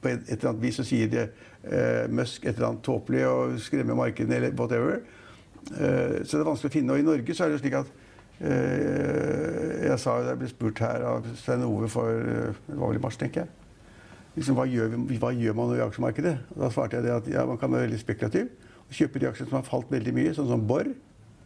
på 0.00 0.08
et, 0.08 0.28
eller 0.30 0.52
annet 0.52 0.62
vis 0.62 0.76
så 0.78 0.84
sier 0.86 1.08
det, 1.10 1.28
uh, 1.66 2.06
Musk 2.14 2.44
et 2.44 2.54
eller 2.54 2.68
annet 2.68 2.84
tåpelig 2.86 3.24
og 3.26 3.56
skremmer 3.60 3.98
markedene 3.98 4.36
eller 4.38 4.52
whatever. 4.54 5.00
Uh, 5.72 6.22
så 6.24 6.36
det 6.36 6.44
er 6.44 6.50
vanskelig 6.50 6.70
å 6.70 6.76
finne. 6.76 6.94
Og 6.94 7.02
i 7.02 7.06
Norge 7.06 7.34
så 7.34 7.44
er 7.46 7.54
det 7.54 7.62
slik 7.62 7.74
at 7.80 7.90
uh, 7.90 9.88
Jeg 9.88 9.98
sa 9.98 10.20
jeg 10.22 10.38
ble 10.38 10.50
spurt 10.50 10.84
her 10.84 11.02
av 11.02 11.26
Svein 11.40 11.66
Ove 11.66 11.90
for 11.90 12.22
det 12.22 12.78
var 12.78 12.92
vel 12.92 13.00
i 13.00 13.02
mars, 13.02 13.18
tenker 13.18 13.44
jeg 13.44 13.54
liksom, 14.38 14.54
hva, 14.58 14.66
gjør 14.70 14.94
vi, 14.94 15.18
hva 15.18 15.32
gjør 15.34 15.56
man 15.58 15.74
i 15.74 15.82
aksjemarkedet? 15.82 16.34
Og 16.54 16.62
da 16.62 16.70
svarte 16.72 16.98
jeg 16.98 17.06
det 17.08 17.14
at 17.14 17.30
ja, 17.32 17.44
man 17.48 17.58
kan 17.60 17.72
være 17.72 17.88
veldig 17.88 18.00
spekulativ 18.00 18.50
og 18.88 18.96
kjøpe 18.96 19.20
de 19.20 19.28
aksjene 19.28 19.50
som 19.50 19.58
har 19.60 19.68
falt 19.68 19.90
veldig 19.92 20.14
mye, 20.16 20.34
sånn 20.36 20.48
som 20.50 20.64
Borr 20.68 20.90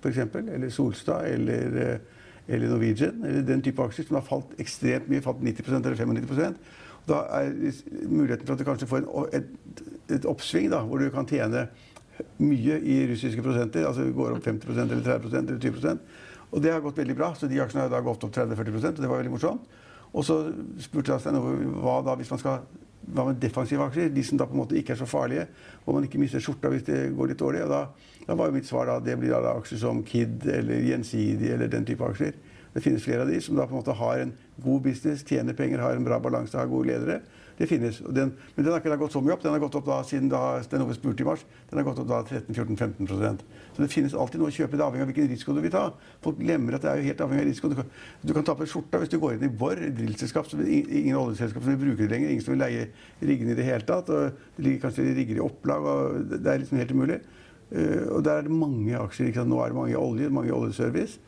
f.eks., 0.02 0.18
eller 0.34 0.70
Solstad 0.70 1.26
eller, 1.26 1.76
eh, 1.82 1.98
eller, 2.48 2.68
Norwegian. 2.68 3.24
Eller 3.24 3.42
den 3.46 3.62
type 3.62 3.82
aksjer 3.82 4.08
som 4.08 4.18
har 4.18 4.26
falt 4.26 4.54
ekstremt 4.62 5.08
mye, 5.10 5.22
falt 5.22 5.42
90% 5.42 5.86
eller 5.86 5.96
95 5.96 6.58
Da 7.06 7.22
er 7.38 7.54
muligheten 8.06 8.46
for 8.46 8.54
at 8.54 8.58
du 8.58 8.66
kanskje 8.66 8.90
får 8.90 9.02
en, 9.02 9.28
et, 9.34 9.82
et, 10.08 10.26
oppsving 10.26 10.70
da, 10.70 10.82
hvor 10.86 11.02
du 11.02 11.10
kan 11.10 11.26
tjene 11.26 11.66
mye 12.38 12.78
i 12.78 13.00
russiske 13.10 13.42
prosenter, 13.42 13.86
altså 13.86 14.04
går 14.14 14.36
opp 14.36 14.46
50% 14.46 14.78
eller 14.78 15.02
30% 15.02 15.48
eller 15.48 15.58
20% 15.58 15.98
Og 16.52 16.62
det 16.62 16.70
har 16.72 16.84
gått 16.84 16.98
veldig 16.98 17.16
bra, 17.16 17.32
så 17.34 17.48
de 17.50 17.58
aksjene 17.62 17.86
har 17.86 17.90
da 17.90 18.02
gått 18.04 18.22
opp 18.22 18.34
30-40% 18.34 18.98
og 18.98 19.02
det 19.02 19.10
var 19.10 19.22
veldig 19.22 19.32
morsomt. 19.32 19.78
Og 20.12 20.26
så 20.28 20.36
spurte 20.84 21.14
jeg 21.14 21.24
Stein 21.24 21.38
hva 21.80 22.02
da 22.04 22.14
hvis 22.20 22.30
man 22.30 22.40
skal 22.42 22.66
hva 23.02 23.26
med 23.28 23.40
defensive 23.42 23.84
aksjer? 23.88 24.12
De 24.14 24.24
som 24.24 24.38
da 24.38 24.46
på 24.46 24.56
en 24.56 24.62
måte 24.62 24.78
ikke 24.78 24.94
er 24.94 25.00
så 25.00 25.08
farlige, 25.08 25.46
hvor 25.84 25.96
man 25.96 26.06
ikke 26.06 26.20
mister 26.22 26.42
skjorta 26.42 26.70
hvis 26.72 26.86
det 26.86 27.00
går 27.16 27.32
litt 27.32 27.42
dårlig. 27.42 27.64
Og 27.66 27.72
da, 27.72 27.82
da 28.28 28.36
var 28.38 28.48
jo 28.48 28.56
mitt 28.56 28.68
svar 28.68 28.88
da 28.88 28.98
det 29.02 29.18
blir 29.20 29.34
da 29.34 29.56
aksjer 29.56 29.82
som 29.82 30.02
Kid 30.06 30.46
eller 30.46 30.84
Gjensidige 30.86 31.56
eller 31.56 31.72
den 31.72 31.88
type 31.88 32.06
aksjer. 32.06 32.38
Det 32.72 32.80
finnes 32.80 33.04
flere 33.04 33.26
av 33.26 33.28
de 33.28 33.40
som 33.44 33.56
da 33.58 33.66
på 33.68 33.74
en 33.76 33.82
måte 33.82 33.96
har 33.98 34.22
en 34.22 34.32
god 34.64 34.82
business, 34.86 35.24
tjener 35.28 35.56
penger, 35.56 35.82
har 35.82 35.96
en 35.96 36.04
bra 36.06 36.18
balanse, 36.22 36.56
har 36.58 36.70
gode 36.70 36.88
ledere. 36.88 37.20
Det 37.58 37.68
finnes. 37.68 37.98
Den, 38.08 38.32
men 38.56 38.64
den 38.64 38.72
har 38.72 38.80
ikke 38.80 38.96
gått 38.98 39.12
så 39.14 39.20
mye 39.22 39.34
opp. 39.34 39.42
Den 39.44 39.52
har 39.54 39.60
gått 39.62 39.76
opp 39.78 39.84
da 39.86 39.98
siden 40.06 40.30
da 40.32 40.40
den 40.70 40.86
ble 40.88 40.96
spurt 40.96 41.20
i 41.20 41.26
mars. 41.26 41.44
Den 41.70 41.78
har 41.78 41.84
gått 41.86 42.00
opp 42.02 42.08
da 42.08 42.22
13-14-15% 42.24 43.44
Så 43.76 43.84
det 43.84 43.88
finnes 43.92 44.16
alltid 44.16 44.40
noe 44.40 44.50
å 44.50 44.54
kjøpe. 44.56 44.78
Det 44.78 44.86
avhengig 44.86 45.04
av 45.04 45.10
hvilken 45.12 45.28
risiko 45.30 45.56
du 45.56 45.60
vil 45.64 45.74
ta. 45.74 45.84
Folk 46.24 46.40
glemmer 46.40 46.78
at 46.78 46.86
det 46.86 46.90
er 46.92 47.02
jo 47.02 47.10
helt 47.10 47.22
avhengig 47.26 47.44
av 47.44 47.50
risiko. 47.50 47.70
Du 47.72 47.76
kan, 47.78 47.92
du 48.22 48.32
kan 48.38 48.48
tape 48.48 48.68
skjorta 48.70 49.02
hvis 49.02 49.12
du 49.12 49.18
går 49.22 49.36
inn 49.36 49.46
i 49.46 49.52
Borr, 49.62 49.82
drillselskap. 50.00 50.48
Ingen 50.64 51.18
oljeselskap 51.20 51.62
som 51.62 51.74
vil 51.74 51.80
bruke 51.84 52.00
det 52.02 52.10
lenger. 52.14 52.32
Ingen 52.32 52.46
som 52.46 52.56
vil 52.56 52.64
leie 52.64 52.88
riggene 53.20 53.54
i 53.54 53.58
det 53.60 53.68
hele 53.68 53.86
tatt. 53.88 54.10
Og 54.10 54.56
det 54.56 54.66
ligger 54.66 54.86
kanskje 54.86 55.10
rigger 55.12 55.38
i 55.38 55.44
opplag. 55.44 55.90
og 55.92 56.32
Det 56.32 56.42
er 56.42 56.64
liksom 56.64 56.80
helt 56.80 56.96
umulig. 56.96 57.20
Uh, 57.72 58.16
og 58.16 58.24
der 58.24 58.40
er 58.40 58.48
det 58.48 58.56
mange 58.56 58.96
aksjer. 58.96 59.44
Nå 59.44 59.60
er 59.60 59.70
det 59.70 59.78
mange 59.78 60.00
olje, 60.00 60.32
mange 60.32 60.56
oljeservice. 60.56 61.20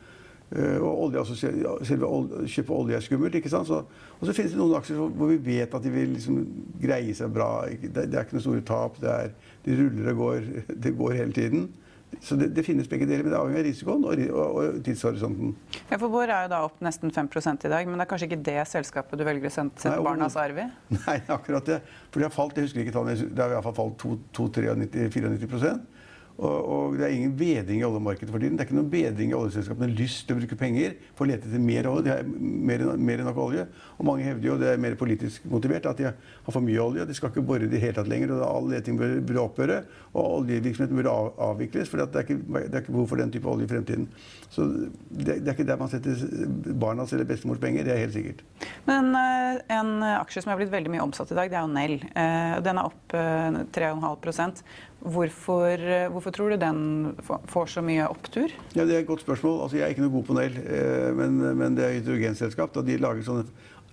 Eh, 0.53 0.77
og 0.77 1.05
olje, 1.07 1.19
altså 1.19 1.35
selve 1.35 2.05
olje, 2.05 2.43
kjøpe 2.53 2.73
olje 2.73 2.97
er 2.99 3.05
skummelt. 3.05 3.35
ikke 3.35 3.49
sant? 3.49 3.67
Så, 3.67 3.81
og 4.19 4.27
så 4.27 4.35
finnes 4.35 4.53
det 4.53 4.59
noen 4.61 4.77
aksjer 4.77 4.99
hvor 5.01 5.31
vi 5.31 5.39
vet 5.47 5.73
at 5.73 5.83
de 5.83 5.93
vil 5.93 6.13
liksom 6.13 6.43
greie 6.81 7.15
seg 7.17 7.33
bra. 7.33 7.65
Det, 7.71 8.05
er 8.05 8.21
ikke 8.21 8.37
noen 8.37 8.45
store 8.45 8.67
tap. 8.67 9.01
Det 9.01 9.09
er, 9.09 9.33
de 9.65 9.79
ruller 9.79 10.13
og 10.13 10.21
går. 10.21 10.53
Det 10.85 10.93
går 10.97 11.17
hele 11.21 11.33
tiden. 11.33 11.67
Så 12.21 12.37
det, 12.39 12.51
det, 12.55 12.63
finnes 12.63 12.87
begge 12.87 13.07
deler, 13.09 13.25
men 13.25 13.33
det 13.33 13.39
avhenger 13.39 13.59
av 13.59 13.65
risikoen 13.65 14.05
og, 14.07 14.21
og, 14.29 14.59
og 14.61 14.77
tidshorisonten. 14.85 15.49
Ja, 15.89 15.97
for 15.97 16.07
Vår 16.13 16.29
er 16.29 16.45
jo 16.45 16.51
da 16.53 16.61
opp 16.63 16.77
nesten 16.85 17.11
5 17.11 17.27
i 17.65 17.71
dag, 17.73 17.89
men 17.89 17.97
det 17.97 18.05
er 18.05 18.09
kanskje 18.13 18.29
ikke 18.29 18.43
det 18.45 18.61
selskapet 18.71 19.19
du 19.19 19.25
velger 19.27 19.49
å 19.49 19.53
sette 19.55 19.97
barnas 20.05 20.37
arv 20.39 20.61
i? 20.63 20.67
Nei, 21.01 21.17
akkurat 21.27 21.67
det. 21.67 21.81
For 22.13 22.21
det 22.21 22.29
har 22.29 22.35
falt, 22.37 22.55
jeg 22.55 22.69
husker 22.69 22.85
ikke 22.85 22.95
tallene, 22.95 23.27
det 23.27 23.43
har 23.43 23.51
i 23.51 23.57
hvert 23.57 23.67
fall 23.67 23.77
falt 23.81 24.07
2-94 24.37 25.75
og, 26.35 26.55
og, 26.67 26.95
det 26.99 27.05
er 27.07 27.13
ingen 27.15 27.35
bedring 27.37 27.79
i 27.79 27.85
oljemarkedet 27.87 28.31
for 28.33 28.43
tiden. 28.43 28.57
Det 28.57 28.65
er 28.65 28.67
ikke 28.67 28.75
noen 28.75 28.91
bedring 28.91 29.31
i 29.31 29.35
oljeselskapene 29.37 29.95
lyst 29.95 30.25
til 30.27 30.35
å 30.35 30.41
bruke 30.41 30.57
penger 30.59 30.95
for 31.15 31.23
å 31.23 31.29
lete 31.29 31.47
etter 31.47 31.61
mer 31.63 31.87
olje. 31.87 32.03
De 32.03 32.11
har 32.11 32.25
mer, 32.27 32.83
mer 32.99 33.21
enn 33.21 33.29
nok 33.29 33.39
olje. 33.45 33.63
Og 33.95 34.07
mange 34.09 34.25
hevder 34.27 34.49
jo 34.49 34.57
det 34.59 34.73
er 34.73 34.81
mer 34.83 34.97
politisk 34.99 35.45
motivert 35.47 35.87
at 35.87 36.01
de 36.01 36.09
har 36.09 36.17
for 36.49 36.63
mye 36.65 36.81
olje. 36.83 37.05
De 37.07 37.15
skal 37.15 37.31
ikke 37.31 37.45
bore 37.47 37.69
det 37.71 37.79
i 37.79 37.83
hele 37.85 37.95
tatt 37.95 38.11
lenger. 38.11 38.33
og 38.35 38.43
All 38.49 38.67
leting 38.73 38.99
bør, 38.99 39.13
bør 39.29 39.39
opphøre. 39.45 39.77
Og 40.11 40.41
oljevirksomheten 40.41 41.07
av, 41.11 41.31
avvikles. 41.51 41.91
For 41.91 42.03
det 42.03 42.09
det 42.11 42.23
er, 42.25 42.81
ikke, 42.81 42.91
behov 42.91 43.07
for 43.13 43.23
den 43.23 43.31
type 43.31 43.49
olje 43.51 43.69
i 43.69 43.71
fremtiden. 43.71 44.09
Så 44.51 44.67
det, 44.67 45.39
det 45.39 45.47
er 45.47 45.55
ikke 45.55 45.67
der 45.67 45.79
man 45.79 45.91
setter 45.91 46.19
barnas 46.75 47.15
eller 47.15 47.29
bestemors 47.29 47.63
penger. 47.63 47.87
Det 47.87 47.95
er 47.95 48.03
helt 48.03 48.17
sikkert. 48.17 48.43
Men 48.89 49.13
uh, 49.15 49.63
en 49.71 49.95
aksje 50.17 50.43
som 50.43 50.51
er 50.51 50.59
blitt 50.59 50.73
veldig 50.73 50.91
mye 50.91 51.05
omsatt 51.05 51.31
i 51.31 51.39
dag, 51.39 51.51
det 51.51 51.61
er 51.61 51.63
jo 51.63 51.71
Nell. 51.71 51.95
Uh, 52.11 52.59
den 52.65 52.83
er 52.83 52.91
opp 52.91 53.15
uh, 53.15 53.63
3,5 53.75 54.19
Hvorfor, 55.05 55.81
hvorfor, 56.09 56.33
tror 56.33 56.49
du 56.49 56.57
den 56.57 56.79
får 57.21 57.67
så 57.75 57.83
mye 57.85 58.07
opptur? 58.09 58.49
Ja, 58.73 58.87
det 58.87 58.95
er 58.95 59.03
et 59.03 59.09
godt 59.09 59.21
spørsmål. 59.21 59.59
Altså, 59.61 59.77
jeg 59.77 59.85
er 59.85 59.93
ikke 59.93 60.05
noe 60.05 60.15
god 60.15 60.25
på 60.25 60.37
Nell, 60.37 60.57
eh, 60.65 61.09
men, 61.13 61.37
men, 61.59 61.77
det 61.77 61.85
er 61.85 61.97
hydrogenselskap. 61.99 62.79
De 62.87 62.97
sånne, 63.27 63.45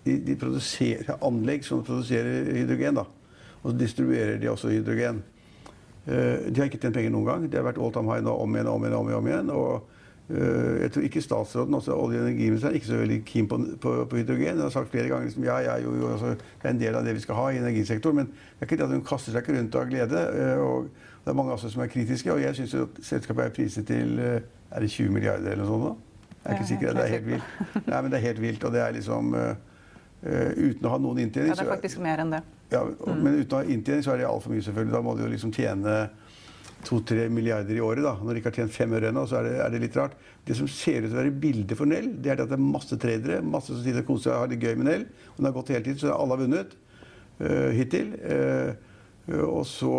de, 0.06 0.16
de 0.24 0.38
produserer 0.40 1.20
anlegg 1.20 1.68
som 1.68 1.84
produserer 1.84 2.48
hydrogen. 2.56 3.02
Da. 3.02 3.04
Og 3.60 3.70
så 3.70 3.76
distribuerer 3.84 4.40
de 4.40 4.50
også 4.50 4.72
hydrogen. 4.72 5.20
Eh, 6.06 6.48
de 6.48 6.56
har 6.58 6.70
ikke 6.70 6.80
tjent 6.80 6.96
penger 6.96 7.12
noen 7.12 7.28
gang. 7.28 7.48
Det 7.50 7.60
har 7.60 7.68
vært 7.68 7.82
all 7.82 7.92
time 7.92 8.08
high 8.08 8.24
nå 8.24 8.32
om 8.32 8.56
igjen 8.56 8.72
igjen. 8.72 8.72
om 8.72 9.10
igjen, 9.12 9.18
om 9.20 9.32
igjen. 9.32 9.52
Og 9.52 9.74
Eh, 9.74 9.91
jeg 10.32 10.92
tror 10.94 11.04
ikke 11.06 11.20
statsråden, 11.20 11.74
også 11.74 11.92
olje- 11.92 12.20
og 12.20 12.26
energiministeren, 12.26 12.72
er 12.72 12.78
ikke 12.80 12.86
så 12.86 12.96
veldig 12.96 13.18
keen 13.28 13.48
på, 13.48 13.58
på, 13.80 13.94
på 14.10 14.16
hydrogen. 14.16 14.54
Hun 14.54 14.62
har 14.62 14.70
sagt 14.72 14.90
flere 14.90 15.08
ganger 15.08 15.28
liksom, 15.28 15.44
ja, 15.44 15.58
ja, 15.58 15.74
jo, 15.82 15.94
jo, 15.96 16.12
altså, 16.12 16.26
det 16.26 16.68
er 16.68 16.70
en 16.70 16.80
del 16.80 16.94
av 16.94 17.04
det 17.04 17.14
vi 17.14 17.24
skal 17.24 17.34
ha 17.34 17.48
i 17.48 17.58
energisektoren. 17.60 18.16
Men 18.16 18.30
det 18.30 18.60
er 18.60 18.70
ikke 18.70 18.78
det 18.80 18.86
at 18.88 18.94
hun 18.96 19.04
kaster 19.04 19.34
seg 19.34 19.44
ikke 19.44 19.58
rundt 19.58 19.76
av 19.76 19.90
glede. 19.90 20.22
Eh, 20.38 20.62
og 20.62 20.88
det 21.24 21.34
er 21.34 21.36
mange 21.38 21.52
også 21.52 21.72
som 21.74 21.82
er 21.84 21.90
kritiske. 21.92 22.32
Og 22.32 22.40
jeg 22.42 22.56
syns 22.58 22.76
selskapet 23.02 23.44
er 23.44 23.52
priset 23.58 23.86
til 23.86 24.16
eh, 24.22 24.40
er 24.72 24.80
det 24.80 24.90
20 24.90 25.12
milliarder 25.12 25.52
eller 25.52 25.64
noe 25.64 25.74
sånt. 25.74 25.84
da? 25.90 26.38
Jeg 26.42 26.50
er 26.50 26.56
ikke 26.56 26.70
sikker. 26.70 26.96
Det 26.96 27.04
er 27.04 27.12
helt 27.12 27.26
vilt. 27.26 27.52
Nei, 27.86 28.00
men 28.00 28.10
det 28.10 28.18
er 28.18 28.26
helt 28.26 28.40
vilt. 28.42 28.64
Og 28.64 28.72
det 28.72 28.80
er 28.82 28.96
liksom 28.96 29.36
uh, 29.36 29.52
Uten 30.56 30.86
å 30.86 30.90
ha 30.90 30.98
noen 31.02 31.20
inntjening 31.22 31.50
Ja, 31.52 31.58
det 31.58 31.66
er 31.66 31.70
faktisk 31.70 32.02
mer 32.02 32.22
enn 32.22 32.32
det. 32.34 32.40
Ja, 32.72 32.82
mm. 32.86 33.20
Men 33.20 33.36
uten 33.40 33.56
å 33.56 33.60
ha 33.60 33.68
inntjening 33.68 34.04
så 34.06 34.14
er 34.14 34.22
det 34.22 34.26
altfor 34.30 34.54
mye, 34.54 34.64
selvfølgelig. 34.64 34.94
Da 34.94 35.02
må 35.04 35.14
du 35.18 35.22
jo 35.22 35.30
liksom 35.30 35.52
tjene 35.54 35.96
to-tre 36.84 37.28
milliarder 37.32 37.76
i 37.76 37.80
året. 37.82 38.04
da. 38.04 38.14
Når 38.20 38.32
de 38.32 38.40
ikke 38.40 38.50
har 38.50 38.58
tjent 38.62 38.74
fem 38.74 38.94
øre 38.96 39.10
ennå, 39.12 39.24
så 39.28 39.38
er 39.40 39.48
det, 39.48 39.56
er 39.64 39.74
det, 39.74 39.80
litt 39.84 39.98
rart. 39.98 40.14
Det 40.46 40.56
som 40.58 40.68
ser 40.70 41.02
ut 41.02 41.10
til 41.10 41.16
å 41.16 41.20
være 41.20 41.34
bildet 41.42 41.78
for 41.78 41.90
Nell, 41.90 42.08
det 42.22 42.32
er 42.32 42.44
at 42.44 42.50
det 42.50 42.58
er 42.58 42.64
masse 42.64 42.98
tradere 43.00 43.42
masse 43.42 43.72
som 43.72 43.82
sitter 43.82 44.04
og 44.04 44.08
koser 44.10 44.28
seg 44.28 44.34
og 44.34 44.40
har 44.44 44.52
det 44.52 44.60
gøy 44.62 44.78
med 44.78 44.88
Nell. 44.88 45.04
Den 45.36 45.48
har 45.48 45.54
gått 45.56 45.74
hele 45.74 45.84
tiden, 45.86 46.00
så 46.02 46.14
alle 46.16 46.36
har 46.36 46.42
vunnet 46.42 46.74
uh, 47.42 47.70
hittil. 47.76 48.16
Uh, 48.22 48.88
og 49.46 49.62
så, 49.70 49.92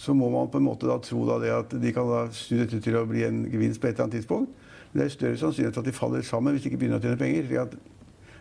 så, 0.00 0.14
må 0.16 0.30
man 0.32 0.48
på 0.48 0.60
en 0.60 0.64
måte 0.64 0.88
da 0.88 0.96
tro 1.04 1.26
da 1.28 1.36
det 1.42 1.52
at 1.52 1.74
de 1.82 1.92
kan 1.92 2.08
da 2.08 2.22
snu 2.32 2.62
dette 2.62 2.80
til 2.80 2.96
å 2.96 3.04
bli 3.08 3.26
en 3.26 3.44
gevinst 3.52 3.82
på 3.82 3.90
et 3.90 3.92
eller 3.92 4.06
annet 4.06 4.22
tidspunkt. 4.22 4.64
Men 4.88 5.02
det 5.02 5.10
er 5.10 5.12
større 5.18 5.42
sannsynlighet 5.42 5.76
for 5.76 5.84
at 5.84 5.90
de 5.90 5.98
faller 5.98 6.24
sammen 6.24 6.56
hvis 6.56 6.64
de 6.64 6.72
ikke 6.72 6.80
begynner 6.80 7.02
å 7.02 7.04
tjene 7.04 7.20
penger. 7.20 7.76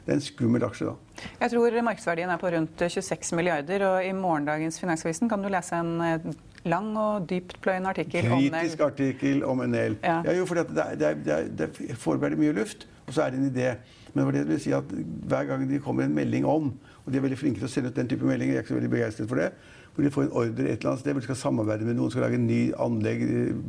Det 0.05 0.13
er 0.13 0.15
en 0.15 0.23
skummel 0.23 0.63
aksje, 0.63 0.87
da. 0.87 1.23
Jeg 1.41 1.51
tror 1.51 1.75
markedsverdien 1.89 2.31
er 2.31 2.39
på 2.39 2.51
rundt 2.53 2.85
26 2.85 3.35
milliarder, 3.35 3.83
og 3.89 4.07
i 4.07 4.13
morgendagens 4.15 4.79
Finansavisen 4.79 5.31
kan 5.31 5.43
du 5.43 5.49
lese 5.51 5.81
en 5.81 6.35
lang 6.65 6.91
og 6.97 7.27
dyptpløyende 7.29 7.91
artikkel 7.93 8.31
om 8.31 8.41
Nell. 8.41 8.51
Kritisk 8.55 8.81
artikkel 8.85 9.43
om 9.45 9.61
NL. 9.69 9.97
Ja. 10.03 10.21
ja. 10.25 10.33
jo, 10.39 10.47
for 10.49 10.61
det, 10.61 10.87
det, 10.99 11.11
det, 11.25 11.39
det 11.59 11.97
forbereder 12.01 12.39
mye 12.41 12.55
luft, 12.57 12.87
og 13.05 13.13
så 13.13 13.25
er 13.25 13.35
det 13.35 13.41
en 13.41 13.51
idé. 13.51 13.75
Men 14.15 14.31
det 14.33 14.45
vil 14.47 14.61
si 14.63 14.71
at 14.75 14.91
hver 15.27 15.49
gang 15.49 15.65
de 15.69 15.79
kommer 15.83 16.07
en 16.07 16.15
melding 16.15 16.45
om, 16.47 16.71
og 17.05 17.11
de 17.11 17.19
er 17.19 17.25
veldig 17.25 17.39
flinke 17.39 17.61
til 17.61 17.67
å 17.67 17.71
sende 17.71 17.91
ut 17.91 17.97
den 17.97 18.09
type 18.09 18.25
meldinger, 18.25 18.55
jeg 18.55 18.61
er 18.61 18.65
ikke 18.65 18.73
så 18.73 18.79
veldig 18.79 18.93
begeistret 18.93 19.29
for 19.29 19.41
det, 19.41 19.49
hvor 19.95 20.05
de 20.05 20.11
får 20.11 20.25
en 20.25 20.37
ordre 20.41 20.69
et 20.69 20.79
eller 20.79 20.91
annet 20.91 21.03
sted 21.03 21.13
hvor 21.13 21.23
de 21.23 21.27
skal 21.27 21.41
samarbeide 21.41 21.87
med 21.87 21.99
noen, 21.99 22.13
skal 22.13 22.25
lage 22.25 22.39
en 22.39 22.47
ny 22.47 22.61
anlegg, 22.85 23.25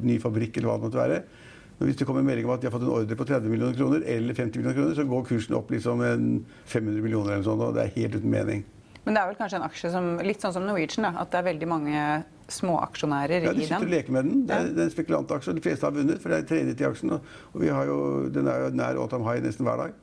ny 0.07 0.17
fabrikk 0.23 0.57
eller 0.57 0.71
hva 0.71 0.79
det 0.79 0.87
måtte 0.87 1.03
være. 1.03 1.19
Men 1.77 1.91
hvis 1.91 1.99
det 2.01 2.07
kommer 2.09 2.23
en 2.23 2.29
melding 2.31 2.47
om 2.49 2.55
at 2.55 2.63
de 2.63 2.71
har 2.71 2.73
fått 2.73 2.87
en 2.87 2.95
ordre 2.95 3.19
på 3.19 3.27
30 3.29 3.53
millioner 3.53 3.77
kroner 3.77 4.07
eller 4.09 4.39
50 4.39 4.63
millioner 4.63 4.79
kroner, 4.79 4.95
så 4.97 5.05
går 5.11 5.27
kursen 5.29 5.59
opp 5.59 5.75
liksom 5.75 6.01
en 6.07 6.31
500 6.65 7.05
millioner 7.05 7.35
eller 7.35 7.45
sånt, 7.45 7.67
og 7.67 7.77
det 7.77 7.85
er 7.85 7.93
helt 7.99 8.17
uten 8.17 8.33
mening. 8.33 8.65
Men 9.05 9.15
det 9.15 9.23
er 9.23 9.29
vel 9.29 9.39
kanskje 9.39 9.61
en 9.61 9.67
aksje 9.67 9.91
som, 9.93 10.09
litt 10.25 10.43
sånn 10.43 10.55
som 10.57 10.65
Norwegian, 10.67 11.05
da, 11.07 11.13
at 11.23 11.35
det 11.35 11.43
er 11.43 11.51
veldig 11.51 11.69
mange 11.71 12.07
småaksjonærer 12.53 13.37
ja, 13.37 13.39
i 13.39 13.47
den? 13.47 13.53
Ja, 13.53 13.61
de 13.61 13.69
sitter 13.69 13.89
og 13.89 13.93
leker 13.93 14.17
med 14.17 14.29
den. 14.29 14.43
Det 14.49 14.57
er, 14.57 14.73
det 14.73 14.83
er 14.83 14.91
en 14.91 14.95
spekulantaksje. 14.95 15.55
De 15.57 15.65
fleste 15.65 15.89
har 15.89 15.95
vunnet, 15.97 16.21
for 16.23 16.33
det 16.33 16.39
er 16.39 16.49
tredje 16.51 16.75
til 16.79 16.91
aksjen. 16.91 17.15
Og 17.19 17.63
vi 17.63 17.71
har 17.73 17.89
jo, 17.91 18.01
den 18.33 18.51
er 18.53 18.67
jo 18.67 18.75
nær 18.79 19.01
all 19.03 19.11
time 19.13 19.27
high 19.29 19.45
nesten 19.45 19.67
hver 19.69 19.83
dag. 19.85 19.97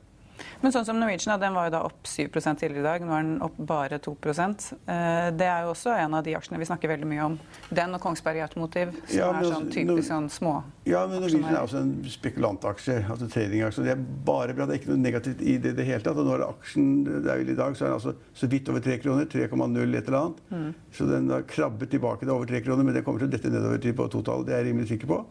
Men 0.60 0.72
sånn 0.72 0.86
som 0.86 0.98
Norwegian, 0.98 1.38
den 1.40 1.54
var 1.56 1.68
jo 1.68 1.74
da 1.74 1.80
opp 1.86 2.08
7 2.08 2.28
tidligere 2.32 2.80
i 2.80 2.86
dag. 2.86 3.04
Nå 3.04 3.14
er 3.14 3.26
den 3.26 3.42
opp 3.44 3.56
bare 3.68 3.98
2 4.02 4.14
eh, 4.24 5.30
Det 5.36 5.48
er 5.48 5.64
jo 5.64 5.72
også 5.74 5.94
en 5.94 6.16
av 6.18 6.24
de 6.24 6.34
aksjene 6.38 6.60
vi 6.60 6.68
snakker 6.68 6.90
veldig 6.90 7.08
mye 7.10 7.26
om. 7.26 7.38
Den 7.70 7.94
og 7.96 8.02
Kongsberg 8.02 8.42
Automotiv, 8.44 8.94
som 9.06 9.18
ja, 9.18 9.30
men, 9.32 9.44
er 9.44 9.54
sånn 9.54 9.70
typisk 9.74 10.08
sånn 10.08 10.30
små 10.32 10.54
Ja, 10.88 11.04
men 11.06 11.20
Norwegian 11.22 11.50
er 11.52 11.60
også 11.62 11.82
en 11.82 11.94
spekulantaksje. 12.08 12.98
altså 13.10 13.28
tradingaksje. 13.30 13.86
Det 13.86 13.94
er 13.94 14.04
bare 14.26 14.56
bra. 14.56 14.66
Det 14.66 14.76
er 14.76 14.82
ikke 14.82 14.92
noe 14.94 15.04
negativt 15.04 15.42
i 15.42 15.56
det 15.58 15.74
i 15.74 15.78
det 15.80 15.88
hele 15.88 16.02
tatt. 16.04 16.18
Og 16.20 16.28
nå 16.28 16.36
er 16.38 16.46
aksjen 16.48 16.90
det 17.04 17.24
er 17.24 17.42
vel 17.42 17.54
i 17.54 17.58
dag, 17.58 17.76
så 17.76 17.86
er 17.86 17.92
den 17.92 17.98
altså 18.00 18.16
så 18.34 18.50
vidt 18.50 18.70
over 18.72 18.84
3 18.84 19.00
kroner. 19.04 19.30
3,0 19.30 19.98
et 19.98 20.08
eller 20.08 20.20
annet. 20.20 20.44
Mm. 20.50 20.68
Så 20.94 21.08
den 21.10 21.30
har 21.32 21.48
krabbet 21.48 21.92
tilbake 21.94 22.24
til 22.24 22.34
over 22.34 22.50
3 22.50 22.62
kroner, 22.66 22.86
men 22.86 22.96
det 22.96 23.04
kommer 23.06 23.22
til 23.22 23.30
å 23.30 23.34
dette 23.34 23.52
nedover 23.52 23.82
til 23.82 23.96
på 23.96 24.08
totallet. 24.12 24.48
Det 24.48 24.54
er 24.54 24.64
jeg 24.64 24.72
rimelig 24.72 24.90
sikker 24.94 25.10
på. 25.10 25.24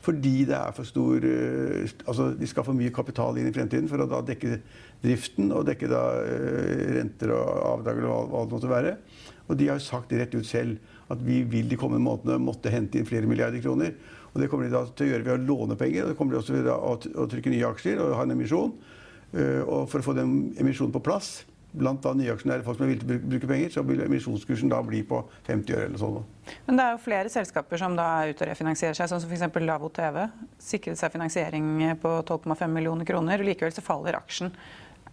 Fordi 0.00 0.46
det 0.48 0.56
er 0.56 0.72
for 0.72 0.88
stor 0.88 1.24
eh, 1.28 1.90
Altså 2.08 2.30
de 2.36 2.48
skal 2.48 2.64
få 2.64 2.74
mye 2.76 2.92
kapital 2.94 3.36
inn 3.36 3.50
i 3.50 3.54
fremtiden 3.54 3.88
for 3.90 4.00
å 4.00 4.08
da 4.08 4.22
dekke 4.24 4.60
driften 5.02 5.50
og 5.56 5.66
dekke 5.68 5.90
da 5.90 6.04
eh, 6.24 6.86
renter 6.96 7.34
og 7.36 7.50
avdrag 7.74 8.00
eller 8.00 8.30
hva, 8.30 8.46
det 8.46 8.56
måtte 8.56 8.70
være. 8.70 8.94
Og 9.50 9.58
de 9.58 9.68
har 9.68 9.80
jo 9.80 9.84
sagt 9.84 10.14
rett 10.16 10.36
ut 10.36 10.46
selv 10.46 10.96
at 11.10 11.20
vi 11.26 11.42
vil 11.42 11.68
de 11.68 11.78
kommende 11.78 12.04
månedene 12.06 12.40
måtte 12.42 12.72
hente 12.72 13.00
inn 13.00 13.08
flere 13.08 13.28
milliarder 13.28 13.62
kroner. 13.64 13.92
Og 14.30 14.40
det 14.40 14.48
kommer 14.48 14.68
de 14.68 14.74
da 14.76 14.84
til 14.94 15.08
å 15.08 15.12
gjøre 15.12 15.26
ved 15.26 15.34
å 15.34 15.46
låne 15.48 15.76
penger. 15.76 16.04
Og 16.04 16.12
det 16.12 16.18
kommer 16.18 16.36
de 16.36 16.40
også 16.40 16.56
ved 16.56 16.70
å 16.70 17.28
trykke 17.28 17.52
nye 17.52 17.70
aksjer 17.72 18.00
og 18.00 18.14
ha 18.14 18.24
en 18.24 18.36
emisjon. 18.36 18.74
Eh, 19.34 19.60
og 19.64 19.88
for 19.90 20.00
å 20.00 20.06
få 20.06 20.16
den 20.16 20.36
emisjonen 20.60 20.94
på 20.94 21.02
plass 21.04 21.40
blant 21.72 22.02
da 22.02 22.12
nyaksjonære 22.16 22.64
folk 22.66 22.78
som 22.78 22.86
er 22.86 22.92
villige 22.92 23.06
til 23.06 23.16
å 23.16 23.30
bruke 23.30 23.50
penger, 23.50 23.72
så 23.74 23.84
vil 23.86 24.02
emisjonskursen 24.04 24.72
da 24.72 24.80
bli 24.84 25.02
på 25.06 25.22
50 25.46 25.76
øre 25.76 25.88
eller 25.88 26.02
sånn. 26.02 26.20
Men 26.66 26.80
det 26.80 26.86
er 26.86 26.96
jo 26.96 27.00
flere 27.04 27.32
selskaper 27.32 27.80
som 27.80 27.96
da 27.98 28.06
er 28.20 28.34
ute 28.34 28.44
og 28.44 28.50
refinansierer 28.50 28.98
seg, 28.98 29.10
sånn 29.12 29.22
som 29.22 29.30
f.eks. 29.30 29.62
Lavo 29.62 29.90
TV. 29.94 30.24
Sikret 30.62 30.98
seg 30.98 31.14
finansiering 31.14 31.96
på 32.02 32.14
12,5 32.26 32.66
millioner 32.74 33.08
kroner, 33.08 33.42
og 33.42 33.50
likevel 33.50 33.74
så 33.74 33.84
faller 33.86 34.18
aksjen. 34.18 34.50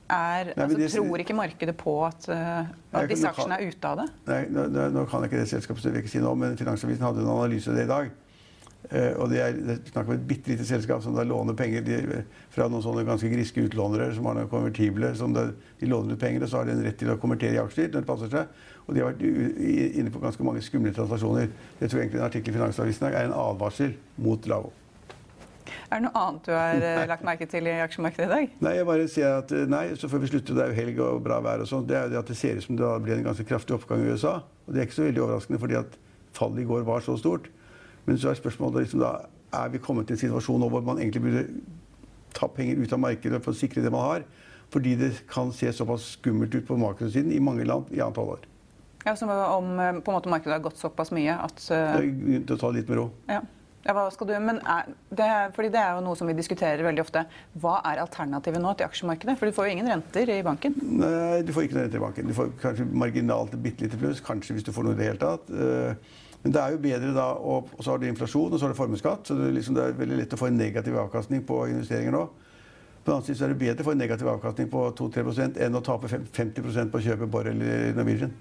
er, 0.08 0.54
nei, 0.56 0.64
altså, 0.64 0.78
det, 0.80 0.92
tror 0.94 1.22
ikke 1.22 1.36
markedet 1.36 1.76
på 1.78 1.98
at, 2.08 2.30
uh, 2.32 2.70
at 2.96 3.10
disse 3.12 3.28
aksjene 3.28 3.60
er 3.60 3.68
ute 3.68 3.90
av 3.90 4.02
det? 4.02 4.08
Nei, 4.30 4.44
nå, 4.56 4.70
nå, 4.96 5.04
kan 5.12 5.26
jeg 5.26 5.34
ikke 5.34 5.44
det 5.44 5.50
selskapet, 5.52 5.84
så 5.84 5.92
jeg 5.92 5.98
vil 5.98 6.06
ikke 6.06 6.16
si 6.16 6.24
noe, 6.24 6.38
men 6.40 6.58
Finansavisen 6.60 7.06
hadde 7.06 7.26
en 7.26 7.34
analyse 7.36 7.70
av 7.70 7.78
det 7.78 7.86
i 7.86 7.92
dag. 7.92 8.16
Uh, 8.88 9.14
og 9.20 9.32
det 9.34 9.42
er, 9.44 9.58
det 9.68 9.78
snakk 9.92 10.08
om 10.08 10.16
et 10.16 10.26
bitte 10.30 10.54
lite 10.54 10.66
selskap 10.68 11.04
som 11.04 11.16
da 11.18 11.26
låner 11.28 11.58
penger 11.60 11.84
de, 11.84 12.22
fra 12.54 12.70
noen 12.72 12.86
sånne 12.86 13.04
ganske 13.08 13.32
griske 13.32 13.66
utlånere 13.68 14.14
som 14.16 14.30
har 14.30 14.40
noen 14.40 14.52
konvertible. 14.52 15.12
som 15.20 15.36
da, 15.36 15.50
De 15.80 15.92
låner 15.92 16.16
ut 16.16 16.24
penger, 16.24 16.46
og 16.46 16.52
så 16.52 16.62
har 16.62 16.70
de 16.70 16.78
en 16.78 16.84
rett 16.88 17.00
til 17.00 17.12
å 17.12 17.20
konvertere 17.20 17.58
i 17.58 17.62
aksjer 17.64 17.92
når 17.92 18.06
det 18.06 18.10
passer 18.10 18.34
seg. 18.34 18.66
Og 18.88 18.96
de 18.96 19.04
har 19.04 19.12
vært 19.12 19.24
inne 19.28 20.12
på 20.14 20.24
ganske 20.24 20.48
mange 20.48 20.64
skumle 20.64 20.96
transaksjoner. 20.96 21.50
Jeg 21.82 21.92
tror 21.92 22.02
egentlig 22.02 22.22
en 22.22 22.28
artikkel 22.30 22.54
i 22.54 22.60
Finansavisen 22.62 23.10
er 23.10 23.26
en 23.26 23.36
advarsel 23.36 23.98
mot 24.24 24.48
Lavo. 24.48 24.72
Er 25.88 26.02
det 26.02 26.08
noe 26.08 26.20
annet 26.20 26.48
du 26.48 26.52
har 26.52 26.82
nei. 26.82 27.06
lagt 27.08 27.26
merke 27.28 27.48
til 27.50 27.68
i 27.70 27.76
aksjemarkedet 27.84 28.28
i 28.28 28.32
dag? 28.32 28.56
Nei, 28.64 28.74
jeg 28.76 28.88
bare 28.88 29.08
sier 29.12 29.38
at 29.42 29.52
eh, 29.56 29.68
nei, 29.72 29.84
så 30.00 30.10
før 30.12 30.24
vi 30.24 30.32
slutter, 30.32 30.56
Det 30.56 30.64
er 30.64 30.74
jo 30.74 30.80
helg 30.82 31.00
og 31.04 31.22
bra 31.24 31.40
vær 31.44 31.64
og 31.64 31.70
sånn. 31.70 31.86
Det 31.88 31.96
er 31.96 32.08
jo 32.08 32.14
det 32.14 32.20
at 32.22 32.32
det 32.32 32.38
ser 32.40 32.60
ut 32.60 32.66
som 32.66 32.80
det 32.80 32.92
blir 33.06 33.16
en 33.18 33.30
ganske 33.30 33.48
kraftig 33.48 33.76
oppgang 33.78 34.04
i 34.04 34.12
USA. 34.12 34.34
Og 34.66 34.74
det 34.74 34.82
er 34.82 34.90
ikke 34.90 34.98
så 34.98 35.08
veldig 35.08 35.24
overraskende, 35.24 35.62
fordi 35.64 35.80
at 35.80 35.96
fallet 36.36 36.64
i 36.64 36.68
går 36.68 36.84
var 36.88 37.06
så 37.06 37.16
stort. 37.20 37.48
Men 38.08 38.20
så 38.20 38.32
er 38.32 38.40
spørsmålet 38.40 38.86
liksom 38.86 39.04
da 39.04 39.14
Er 39.56 39.72
vi 39.72 39.80
kommet 39.84 40.08
til 40.08 40.18
en 40.18 40.24
situasjon 40.26 40.60
nå 40.64 40.70
hvor 40.72 40.84
man 40.84 41.00
egentlig 41.00 41.24
burde 41.24 41.46
ta 42.36 42.50
penger 42.52 42.80
ut 42.82 42.94
av 42.94 43.00
markedet 43.00 43.40
for 43.44 43.56
å 43.56 43.58
sikre 43.58 43.84
det 43.84 43.92
man 43.94 44.04
har? 44.04 44.28
Fordi 44.74 44.98
det 45.00 45.14
kan 45.32 45.54
se 45.56 45.72
såpass 45.72 46.14
skummelt 46.18 46.56
ut 46.56 46.68
på 46.68 46.76
makrosiden 46.80 47.32
i 47.32 47.40
mange 47.40 47.64
land 47.64 47.88
i 47.96 48.02
antall 48.04 48.34
år. 48.36 48.48
Ja, 49.06 49.16
Som 49.16 49.32
om 49.32 49.80
eh, 49.80 50.00
på 50.04 50.12
en 50.12 50.18
måte 50.18 50.30
markedet 50.30 50.58
har 50.58 50.66
gått 50.66 50.82
såpass 50.82 51.14
mye 51.16 51.38
at 51.40 51.62
uh... 51.72 51.96
Det 52.04 52.42
er 52.42 52.58
å 52.58 52.60
ta 52.60 52.74
det 52.74 52.82
litt 52.82 52.92
med 52.92 53.00
ro. 53.00 53.06
Ja. 53.32 53.40
Ja, 53.88 53.94
hva 53.96 54.10
skal 54.12 54.28
du, 54.28 54.34
men 54.44 54.58
er, 54.68 54.90
det, 55.16 55.28
fordi 55.56 55.70
det 55.72 55.80
er 55.80 55.96
jo 55.96 56.04
noe 56.04 56.18
som 56.20 56.28
vi 56.28 56.34
diskuterer 56.36 56.84
veldig 56.84 57.06
ofte. 57.06 57.22
Hva 57.62 57.78
er 57.88 58.02
alternativet 58.04 58.60
nå 58.60 58.74
til 58.76 58.84
aksjemarkedet? 58.90 59.38
For 59.40 59.48
du 59.48 59.56
får 59.56 59.70
jo 59.70 59.76
ingen 59.78 59.88
renter 59.88 60.28
i 60.34 60.42
banken. 60.44 60.76
Nei, 61.00 61.40
du 61.48 61.54
får 61.56 61.70
ikke 61.70 61.78
noen 61.78 61.86
renter 61.86 62.02
i 62.02 62.04
banken. 62.04 62.28
Du 62.28 62.36
får 62.36 62.52
kanskje 62.60 62.88
marginalt 62.92 63.56
bitte 63.64 63.86
lite 63.86 64.00
pluss, 64.02 64.20
kanskje 64.26 64.58
hvis 64.58 64.68
du 64.68 64.74
får 64.76 64.90
noe 64.90 64.98
i 64.98 65.00
det 65.00 65.08
hele 65.08 65.22
tatt. 65.22 65.48
Eh, 65.56 66.18
men 66.48 66.54
det 66.56 66.62
er 66.64 66.72
jo 66.72 66.78
bedre 66.80 67.10
da, 67.12 67.24
og 67.44 67.72
så 67.84 67.92
har 67.92 67.98
du 68.00 68.06
inflasjon 68.08 68.54
og 68.54 68.56
så 68.56 68.64
har 68.64 68.72
du 68.72 68.78
formuesskatt. 68.78 69.28
Så 69.28 69.36
det 69.36 69.50
liksom, 69.52 69.76
det 69.76 69.84
er 69.84 69.98
veldig 69.98 70.20
lett 70.22 70.32
å 70.32 70.38
få 70.40 70.48
en 70.48 70.56
negativ 70.56 70.96
avkastning 70.96 71.42
på 71.44 71.58
investeringer 71.68 72.16
nå. 72.16 72.22
På 73.04 73.12
den 73.12 73.18
annen 73.18 73.26
side 73.28 73.36
så 73.36 73.48
er 73.50 73.52
det 73.52 73.58
bedre 73.60 73.84
å 73.84 73.88
få 73.90 73.96
en 73.98 74.00
negativ 74.00 74.30
avkastning 74.32 74.70
på 74.72 74.86
2-3% 74.96 75.60
enn 75.66 75.76
å 75.76 75.82
tape 75.84 76.08
50% 76.08 76.94
på 76.94 77.02
å 77.02 77.04
kjøpe 77.04 77.28
Borr 77.34 77.50
eller 77.52 77.92
Norwegian. 78.00 78.32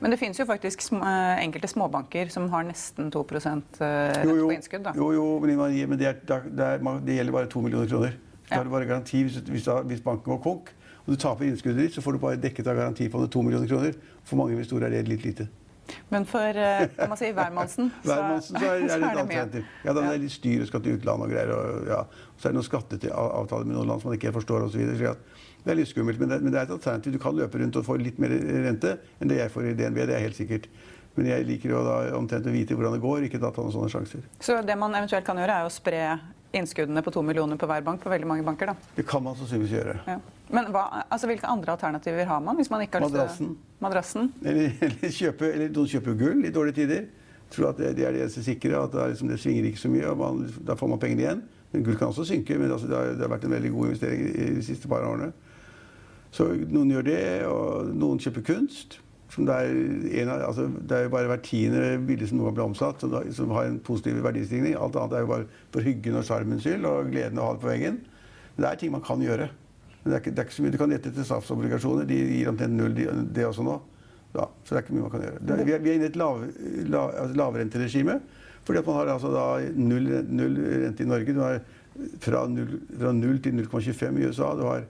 Men 0.00 0.14
det 0.14 0.20
finnes 0.22 0.40
jo 0.40 0.48
faktisk 0.48 0.80
sm 0.86 1.02
eh, 1.04 1.42
enkelte 1.42 1.68
småbanker 1.68 2.32
som 2.32 2.48
har 2.48 2.64
nesten 2.64 3.12
2 3.12 3.26
eh, 3.28 3.44
rente 3.44 3.92
på 4.24 4.50
innskudd. 4.56 4.88
Da. 4.88 4.96
Jo, 4.96 5.12
jo, 5.12 5.28
men, 5.44 5.60
det, 6.00 6.08
er, 6.14 6.16
det, 6.24 6.64
er, 6.64 6.80
det, 6.80 7.18
gjelder 7.18 7.36
bare 7.36 7.52
2 7.52 7.64
millioner 7.66 7.92
kroner. 7.92 8.16
Så 8.46 8.54
ja. 8.54 8.56
har 8.56 8.64
du 8.64 8.72
bare 8.72 8.88
garanti 8.88 9.20
hvis, 9.26 9.36
hvis, 9.52 9.68
hvis, 9.68 10.04
banken 10.08 10.32
går 10.32 10.40
konk 10.48 10.72
og 11.04 11.12
du 11.12 11.20
taper 11.20 11.44
innskuddet 11.44 11.84
ditt, 11.84 11.92
så 11.92 12.00
får 12.04 12.16
du 12.16 12.24
bare 12.24 12.40
dekket 12.40 12.72
av 12.72 12.80
garantifondet 12.80 13.32
2 13.36 13.44
millioner 13.44 13.68
kroner. 13.68 13.96
For 14.24 14.40
mange 14.40 14.56
investorer 14.56 14.88
er 14.88 14.96
det 14.96 15.08
litt 15.12 15.28
lite. 15.28 15.50
Men 16.12 16.26
for 16.28 16.60
eh, 16.62 16.86
kan 16.96 17.12
man 17.12 17.20
si, 17.20 17.30
hvermannsen 17.38 17.90
så, 18.04 18.16
så, 18.48 18.56
er, 18.60 18.84
er 18.84 18.86
det 18.86 18.96
et 18.96 19.06
alternativ. 19.10 19.68
Ja, 19.84 19.94
det 19.96 20.04
er 20.06 20.22
litt 20.24 20.34
styr 20.34 20.64
og 20.64 20.70
skal 20.70 20.84
til 20.84 20.98
utlandet 20.98 21.28
og 21.28 21.34
greier. 21.34 21.52
Og, 21.56 21.90
ja. 21.90 22.00
Så 22.36 22.48
er 22.48 22.54
det 22.54 22.60
noen 22.60 22.68
skatteavtaler 22.68 23.68
med 23.68 23.78
noen 23.78 23.92
land 23.92 24.02
som 24.02 24.10
man 24.10 24.18
ikke 24.18 24.34
forstår 24.38 24.68
osv. 24.68 24.96
Det 25.60 25.74
er 25.74 25.76
litt 25.76 25.90
skummelt, 25.90 26.20
men 26.22 26.32
det, 26.32 26.40
men 26.40 26.54
det, 26.54 26.62
er 26.62 26.70
et 26.70 26.76
alternativ. 26.78 27.14
Du 27.16 27.22
kan 27.22 27.36
løpe 27.36 27.60
rundt 27.60 27.76
og 27.76 27.86
få 27.86 27.98
litt 28.00 28.20
mer 28.22 28.32
rente 28.64 28.96
enn 29.20 29.32
det 29.32 29.42
jeg 29.42 29.52
får 29.52 29.70
i 29.70 29.76
DNB. 29.76 30.02
Det 30.08 30.16
er 30.16 30.24
helt 30.24 30.38
sikkert. 30.38 30.70
Men 31.18 31.26
jeg 31.26 31.46
liker 31.48 31.72
jo 31.72 31.80
da 31.84 31.96
omtrent 32.16 32.46
å 32.46 32.52
vite 32.54 32.76
hvordan 32.78 32.94
det 32.96 33.02
går, 33.02 33.24
ikke 33.26 33.40
da 33.42 33.50
ta 33.52 33.64
noen 33.64 33.74
sånne 33.74 33.90
sjanser. 33.92 34.22
Så 34.40 34.60
det 34.64 34.76
man 34.78 34.94
eventuelt 34.94 35.26
kan 35.26 35.40
gjøre, 35.40 35.56
er 35.58 35.66
å 35.66 35.72
spre 35.74 36.04
innskuddene 36.52 37.02
på 37.02 37.12
to 37.14 37.22
millioner 37.22 37.56
på 37.56 37.68
hver 37.70 37.84
bank 37.86 38.02
på 38.02 38.10
veldig 38.10 38.28
mange 38.28 38.44
banker? 38.46 38.72
da? 38.72 38.92
Det 38.96 39.06
kan 39.08 39.22
man 39.22 39.36
sannsynligvis 39.38 39.74
gjøre. 39.76 39.96
Ja. 40.06 40.18
Men 40.50 40.70
hva, 40.74 40.84
altså, 41.06 41.28
hvilke 41.30 41.46
andre 41.50 41.76
alternativer 41.76 42.26
har 42.26 42.40
man? 42.42 42.58
hvis 42.58 42.70
man 42.70 42.82
ikke 42.82 42.98
har 42.98 43.06
Madrassen. 43.06 43.54
Madrassen? 43.78 44.32
Eller, 44.44 44.72
eller, 44.88 45.14
kjøpe, 45.14 45.52
eller 45.54 45.72
noen 45.74 45.90
kjøper 45.90 46.18
gull 46.18 46.44
i 46.44 46.54
dårlige 46.54 46.80
tider. 46.82 47.06
Tror 47.50 47.70
at 47.72 47.78
det, 47.82 47.94
det 47.98 48.06
er 48.06 48.14
det 48.14 48.24
eneste 48.24 48.44
sikre. 48.46 48.82
at 48.82 48.92
det, 48.94 49.08
liksom, 49.14 49.30
det, 49.30 49.40
svinger 49.42 49.68
ikke 49.70 49.84
så 49.84 49.90
mye, 49.90 50.06
og 50.10 50.18
man, 50.18 50.42
da 50.66 50.78
får 50.78 50.90
man 50.90 51.02
pengene 51.02 51.26
igjen. 51.26 51.44
Men 51.70 51.84
gull 51.86 51.98
kan 51.98 52.10
også 52.10 52.26
synke. 52.26 52.58
Men 52.58 52.72
altså, 52.72 52.90
det, 52.90 52.96
har, 52.96 53.14
det, 53.14 53.24
har, 53.26 53.32
vært 53.34 53.46
en 53.46 53.54
veldig 53.56 53.70
god 53.76 53.92
investering 53.92 54.26
i 54.30 54.50
de 54.58 54.64
siste 54.66 54.90
par 54.90 55.06
årene. 55.06 55.30
Så 56.30 56.46
noen 56.70 56.90
gjør 56.94 57.06
det, 57.06 57.22
og 57.50 57.94
noen 57.94 58.20
kjøper 58.22 58.46
kunst. 58.52 59.00
Som 59.30 59.46
det, 59.46 59.54
er 59.54 60.22
en, 60.24 60.32
altså, 60.34 60.66
det 60.66 60.96
er 60.96 61.04
jo 61.06 61.12
bare 61.12 61.30
hver 61.30 61.42
tiende 61.46 61.82
bilde 62.06 62.26
som 62.26 62.40
noen 62.40 62.50
gang 62.50 62.56
ble 62.56 62.64
omsatt, 62.72 63.02
som, 63.04 63.14
som, 63.34 63.52
har 63.54 63.68
en 63.68 63.78
positiv 63.86 64.18
verdistigning. 64.24 64.74
Alt 64.74 64.98
annet 64.98 65.14
er 65.16 65.24
jo 65.24 65.30
bare 65.30 65.46
for 65.70 65.86
hyggen 65.86 66.18
og 66.18 66.26
sjarmens 66.26 66.66
skyld 66.66 66.88
og 66.88 67.12
gleden 67.12 67.38
å 67.38 67.46
ha 67.46 67.54
det 67.54 67.62
på 67.62 67.70
veggen. 67.70 68.00
Men 68.56 68.64
det 68.64 68.70
er 68.72 68.80
ting 68.80 68.92
man 68.94 69.04
kan 69.06 69.22
gjøre. 69.22 69.46
Men 70.00 70.10
det 70.10 70.16
er 70.16 70.24
ikke, 70.24 70.34
det 70.34 70.42
er 70.42 70.48
ikke 70.48 70.56
så 70.56 70.66
mye. 70.66 70.74
Du 70.74 70.80
kan 70.80 70.94
gjette 70.96 71.12
etter 71.12 71.28
statsobligasjoner. 71.28 72.08
De 72.10 72.18
gir 72.18 72.50
omtrent 72.50 72.74
null, 72.74 72.96
de, 72.96 73.06
det 73.36 73.46
også 73.46 73.66
nå. 73.66 73.78
Ja, 74.34 74.46
så 74.64 74.74
det 74.74 74.80
er 74.80 74.84
ikke 74.84 74.96
mye 74.96 75.06
man 75.06 75.14
kan 75.14 75.26
gjøre. 75.26 75.42
Er, 75.42 75.62
vi, 75.62 75.74
er, 75.76 75.84
vi, 75.84 75.92
er, 75.92 75.98
inne 76.00 76.08
i 76.08 76.10
et 76.10 76.18
lav, 76.18 76.42
lav, 76.90 77.14
altså 77.22 77.38
lavrenteregime. 77.38 78.18
Fordi 78.66 78.82
man 78.86 78.98
har 78.98 79.12
altså 79.14 79.30
null, 79.78 80.10
null 80.26 80.58
rente 80.86 81.06
i 81.06 81.10
Norge. 81.10 81.36
Du 81.36 81.44
har 81.44 81.62
fra 82.22 82.42
0, 82.50 83.38
til 83.44 83.62
0,25 83.62 84.18
i 84.18 84.26
USA. 84.26 84.50
Du 84.58 84.66
har 84.66 84.88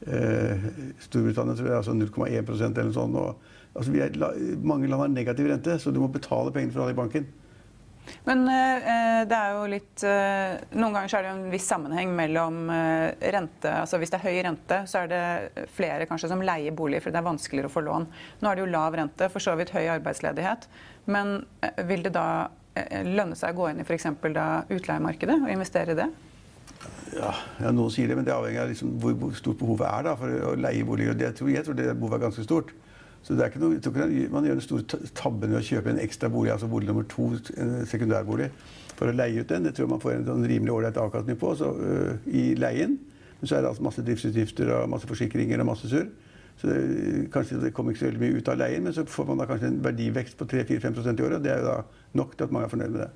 Eh, 0.00 0.64
Storbritannia 1.00 1.56
tror 1.56 1.70
jeg 1.70 1.76
altså 1.78 1.94
0,1% 1.96 2.66
eller 2.66 2.90
noe 2.90 2.94
sånt. 2.94 3.46
Altså 3.76 3.96
er, 4.00 4.14
mange 4.64 4.88
land 4.88 5.02
har 5.02 5.12
negativ 5.12 5.50
rente, 5.50 5.76
så 5.78 5.92
du 5.92 6.00
må 6.00 6.08
betale 6.12 6.52
pengene 6.54 6.72
for 6.72 6.82
å 6.82 6.86
ha 6.86 6.92
det 6.92 6.96
i 6.96 7.00
banken. 7.00 7.26
Men 8.26 8.44
eh, 8.48 9.22
det 9.26 9.36
er 9.36 9.54
jo 9.56 9.62
litt 9.70 10.02
eh, 10.06 10.52
Noen 10.78 10.94
ganger 10.94 11.10
så 11.10 11.18
er 11.18 11.24
det 11.24 11.30
jo 11.30 11.36
en 11.40 11.50
viss 11.50 11.66
sammenheng 11.66 12.12
mellom 12.14 12.68
eh, 12.70 13.30
rente 13.34 13.72
altså 13.80 13.98
Hvis 13.98 14.12
det 14.12 14.20
er 14.20 14.28
høy 14.28 14.42
rente, 14.46 14.78
så 14.86 15.02
er 15.02 15.10
det 15.10 15.64
flere 15.74 16.06
kanskje 16.06 16.30
som 16.30 16.44
leier 16.46 16.76
bolig 16.76 17.00
fordi 17.02 17.16
det 17.16 17.22
er 17.22 17.26
vanskeligere 17.26 17.70
å 17.70 17.74
få 17.74 17.82
lån. 17.86 18.06
Nå 18.42 18.50
er 18.50 18.58
det 18.58 18.64
jo 18.64 18.70
lav 18.70 18.98
rente, 18.98 19.30
for 19.32 19.42
så 19.42 19.56
vidt 19.58 19.74
høy 19.74 19.88
arbeidsledighet. 19.96 20.68
Men 21.10 21.40
eh, 21.66 21.82
vil 21.88 22.06
det 22.06 22.14
da 22.14 22.28
eh, 22.78 23.02
lønne 23.06 23.38
seg 23.38 23.54
å 23.54 23.62
gå 23.62 23.72
inn 23.72 23.82
i 23.82 23.86
f.eks. 23.86 24.08
utleiemarkedet 24.14 25.40
og 25.42 25.52
investere 25.52 25.96
i 25.96 26.00
det? 26.04 26.08
Ja, 27.16 27.30
ja, 27.62 27.70
noen 27.72 27.92
sier 27.94 28.10
det, 28.10 28.16
men 28.18 28.26
det 28.26 28.34
avhenger 28.34 28.66
av 28.66 28.72
liksom 28.72 28.96
hvor 29.00 29.36
stort 29.38 29.58
behovet 29.60 29.86
er 29.88 30.08
da, 30.08 30.16
for 30.18 30.50
å 30.50 30.56
leie 30.58 30.84
boliger. 30.86 31.16
Det, 31.16 31.30
jeg, 31.30 31.38
tror, 31.38 31.52
jeg 31.54 31.66
tror 31.66 31.78
det 31.78 31.92
behovet 31.94 32.18
er 32.18 32.28
ganske 32.28 32.44
stort. 32.46 32.74
Så 33.26 33.34
det 33.34 33.42
er 33.42 33.50
ikke 33.50 33.62
noe, 33.64 33.80
ikke 33.80 34.28
Man 34.30 34.44
gjør 34.46 34.60
den 34.60 34.62
store 34.62 35.00
tabben 35.18 35.50
ved 35.50 35.58
å 35.58 35.66
kjøpe 35.66 35.90
en 35.90 35.98
ekstra 35.98 36.30
bolig, 36.30 36.52
altså 36.54 36.68
bolig 36.70 36.86
nummer 36.86 37.06
to, 37.10 37.32
en 37.58 37.72
sekundærbolig, 37.90 38.52
for 38.94 39.10
å 39.10 39.16
leie 39.16 39.42
ut 39.42 39.50
den. 39.50 39.66
Det 39.66 39.74
tror 39.74 39.88
jeg 39.88 39.92
man 39.96 40.02
får 40.04 40.14
en 40.14 40.28
sånn 40.28 40.46
rimelig 40.46 40.74
ålreit 40.76 41.00
avkastning 41.02 41.40
på 41.40 41.50
så, 41.58 41.72
uh, 41.74 42.28
i 42.30 42.52
leien. 42.54 42.94
Men 43.40 43.50
så 43.50 43.58
er 43.58 43.64
det 43.64 43.72
altså 43.72 43.84
masse 43.88 44.04
driftsutgifter 44.06 44.70
og 44.76 44.92
masse 44.94 45.10
forsikringer 45.10 45.60
og 45.60 45.70
masse 45.72 45.90
surr. 45.90 46.06
Så 46.56 46.70
det, 46.70 46.78
kanskje 47.34 47.58
det 47.60 47.74
kommer 47.76 47.92
ikke 47.92 48.04
så 48.04 48.08
veldig 48.12 48.22
mye 48.22 48.38
ut 48.38 48.48
av 48.48 48.62
leien, 48.62 48.86
men 48.86 48.94
så 48.96 49.04
får 49.10 49.26
man 49.28 49.42
da 49.42 49.50
kanskje 49.50 49.74
en 49.74 49.82
verdivekst 49.84 50.38
på 50.38 50.46
3-4-5% 50.54 51.18
i 51.20 51.26
året. 51.26 51.40
og 51.40 51.44
Det 51.44 51.52
er 51.52 51.60
jo 51.60 51.66
da 51.66 52.20
nok 52.22 52.36
til 52.36 52.46
at 52.46 52.54
mange 52.54 52.70
er 52.70 52.72
fornøyd 52.72 52.94
med 52.94 53.02
det. 53.02 53.10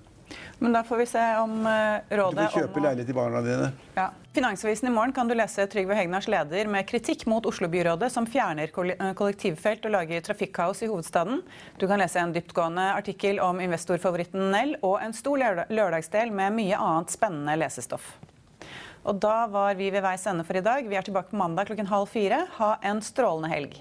Men 0.63 0.75
da 0.77 0.83
får 0.85 0.97
vi 0.97 1.07
se 1.09 1.23
om 1.41 1.53
uh, 1.67 2.17
rådet 2.17 2.37
Du 2.37 2.53
får 2.53 2.67
kjøpe 2.67 2.81
leilighet 2.85 3.09
til 3.09 3.17
barna 3.17 3.41
dine. 3.41 3.71
Ja. 3.97 4.11
Finansavisen 4.37 4.91
i 4.91 4.93
morgen 4.93 5.15
kan 5.17 5.29
du 5.29 5.33
lese 5.35 5.65
Trygve 5.73 5.97
Hegnars 5.97 6.29
leder 6.29 6.69
med 6.69 6.85
kritikk 6.87 7.25
mot 7.27 7.47
Oslo-byrådet, 7.49 8.11
som 8.13 8.29
fjerner 8.29 8.69
eh, 8.69 9.13
kollektivfelt 9.17 9.89
og 9.89 9.95
lager 9.97 10.21
trafikkaos 10.23 10.85
i 10.85 10.91
hovedstaden. 10.91 11.41
Du 11.81 11.87
kan 11.89 11.99
lese 11.99 12.21
en 12.21 12.35
dyptgående 12.37 12.91
artikkel 12.93 13.41
om 13.43 13.59
investorfavoritten 13.65 14.51
Nell 14.53 14.77
og 14.87 15.01
en 15.01 15.17
stor 15.17 15.41
lørdagsdel 15.73 16.31
med 16.31 16.55
mye 16.61 16.79
annet 16.79 17.17
spennende 17.17 17.57
lesestoff. 17.59 18.13
Og 19.09 19.17
da 19.17 19.47
var 19.49 19.81
vi 19.81 19.89
ved 19.91 20.05
veis 20.05 20.29
ende 20.29 20.45
for 20.45 20.61
i 20.61 20.63
dag. 20.63 20.85
Vi 20.85 21.01
er 21.01 21.09
tilbake 21.09 21.33
på 21.33 21.41
mandag 21.41 21.73
klokken 21.73 21.89
halv 21.89 22.13
fire. 22.13 22.45
Ha 22.61 22.75
en 22.93 23.01
strålende 23.03 23.51
helg. 23.51 23.81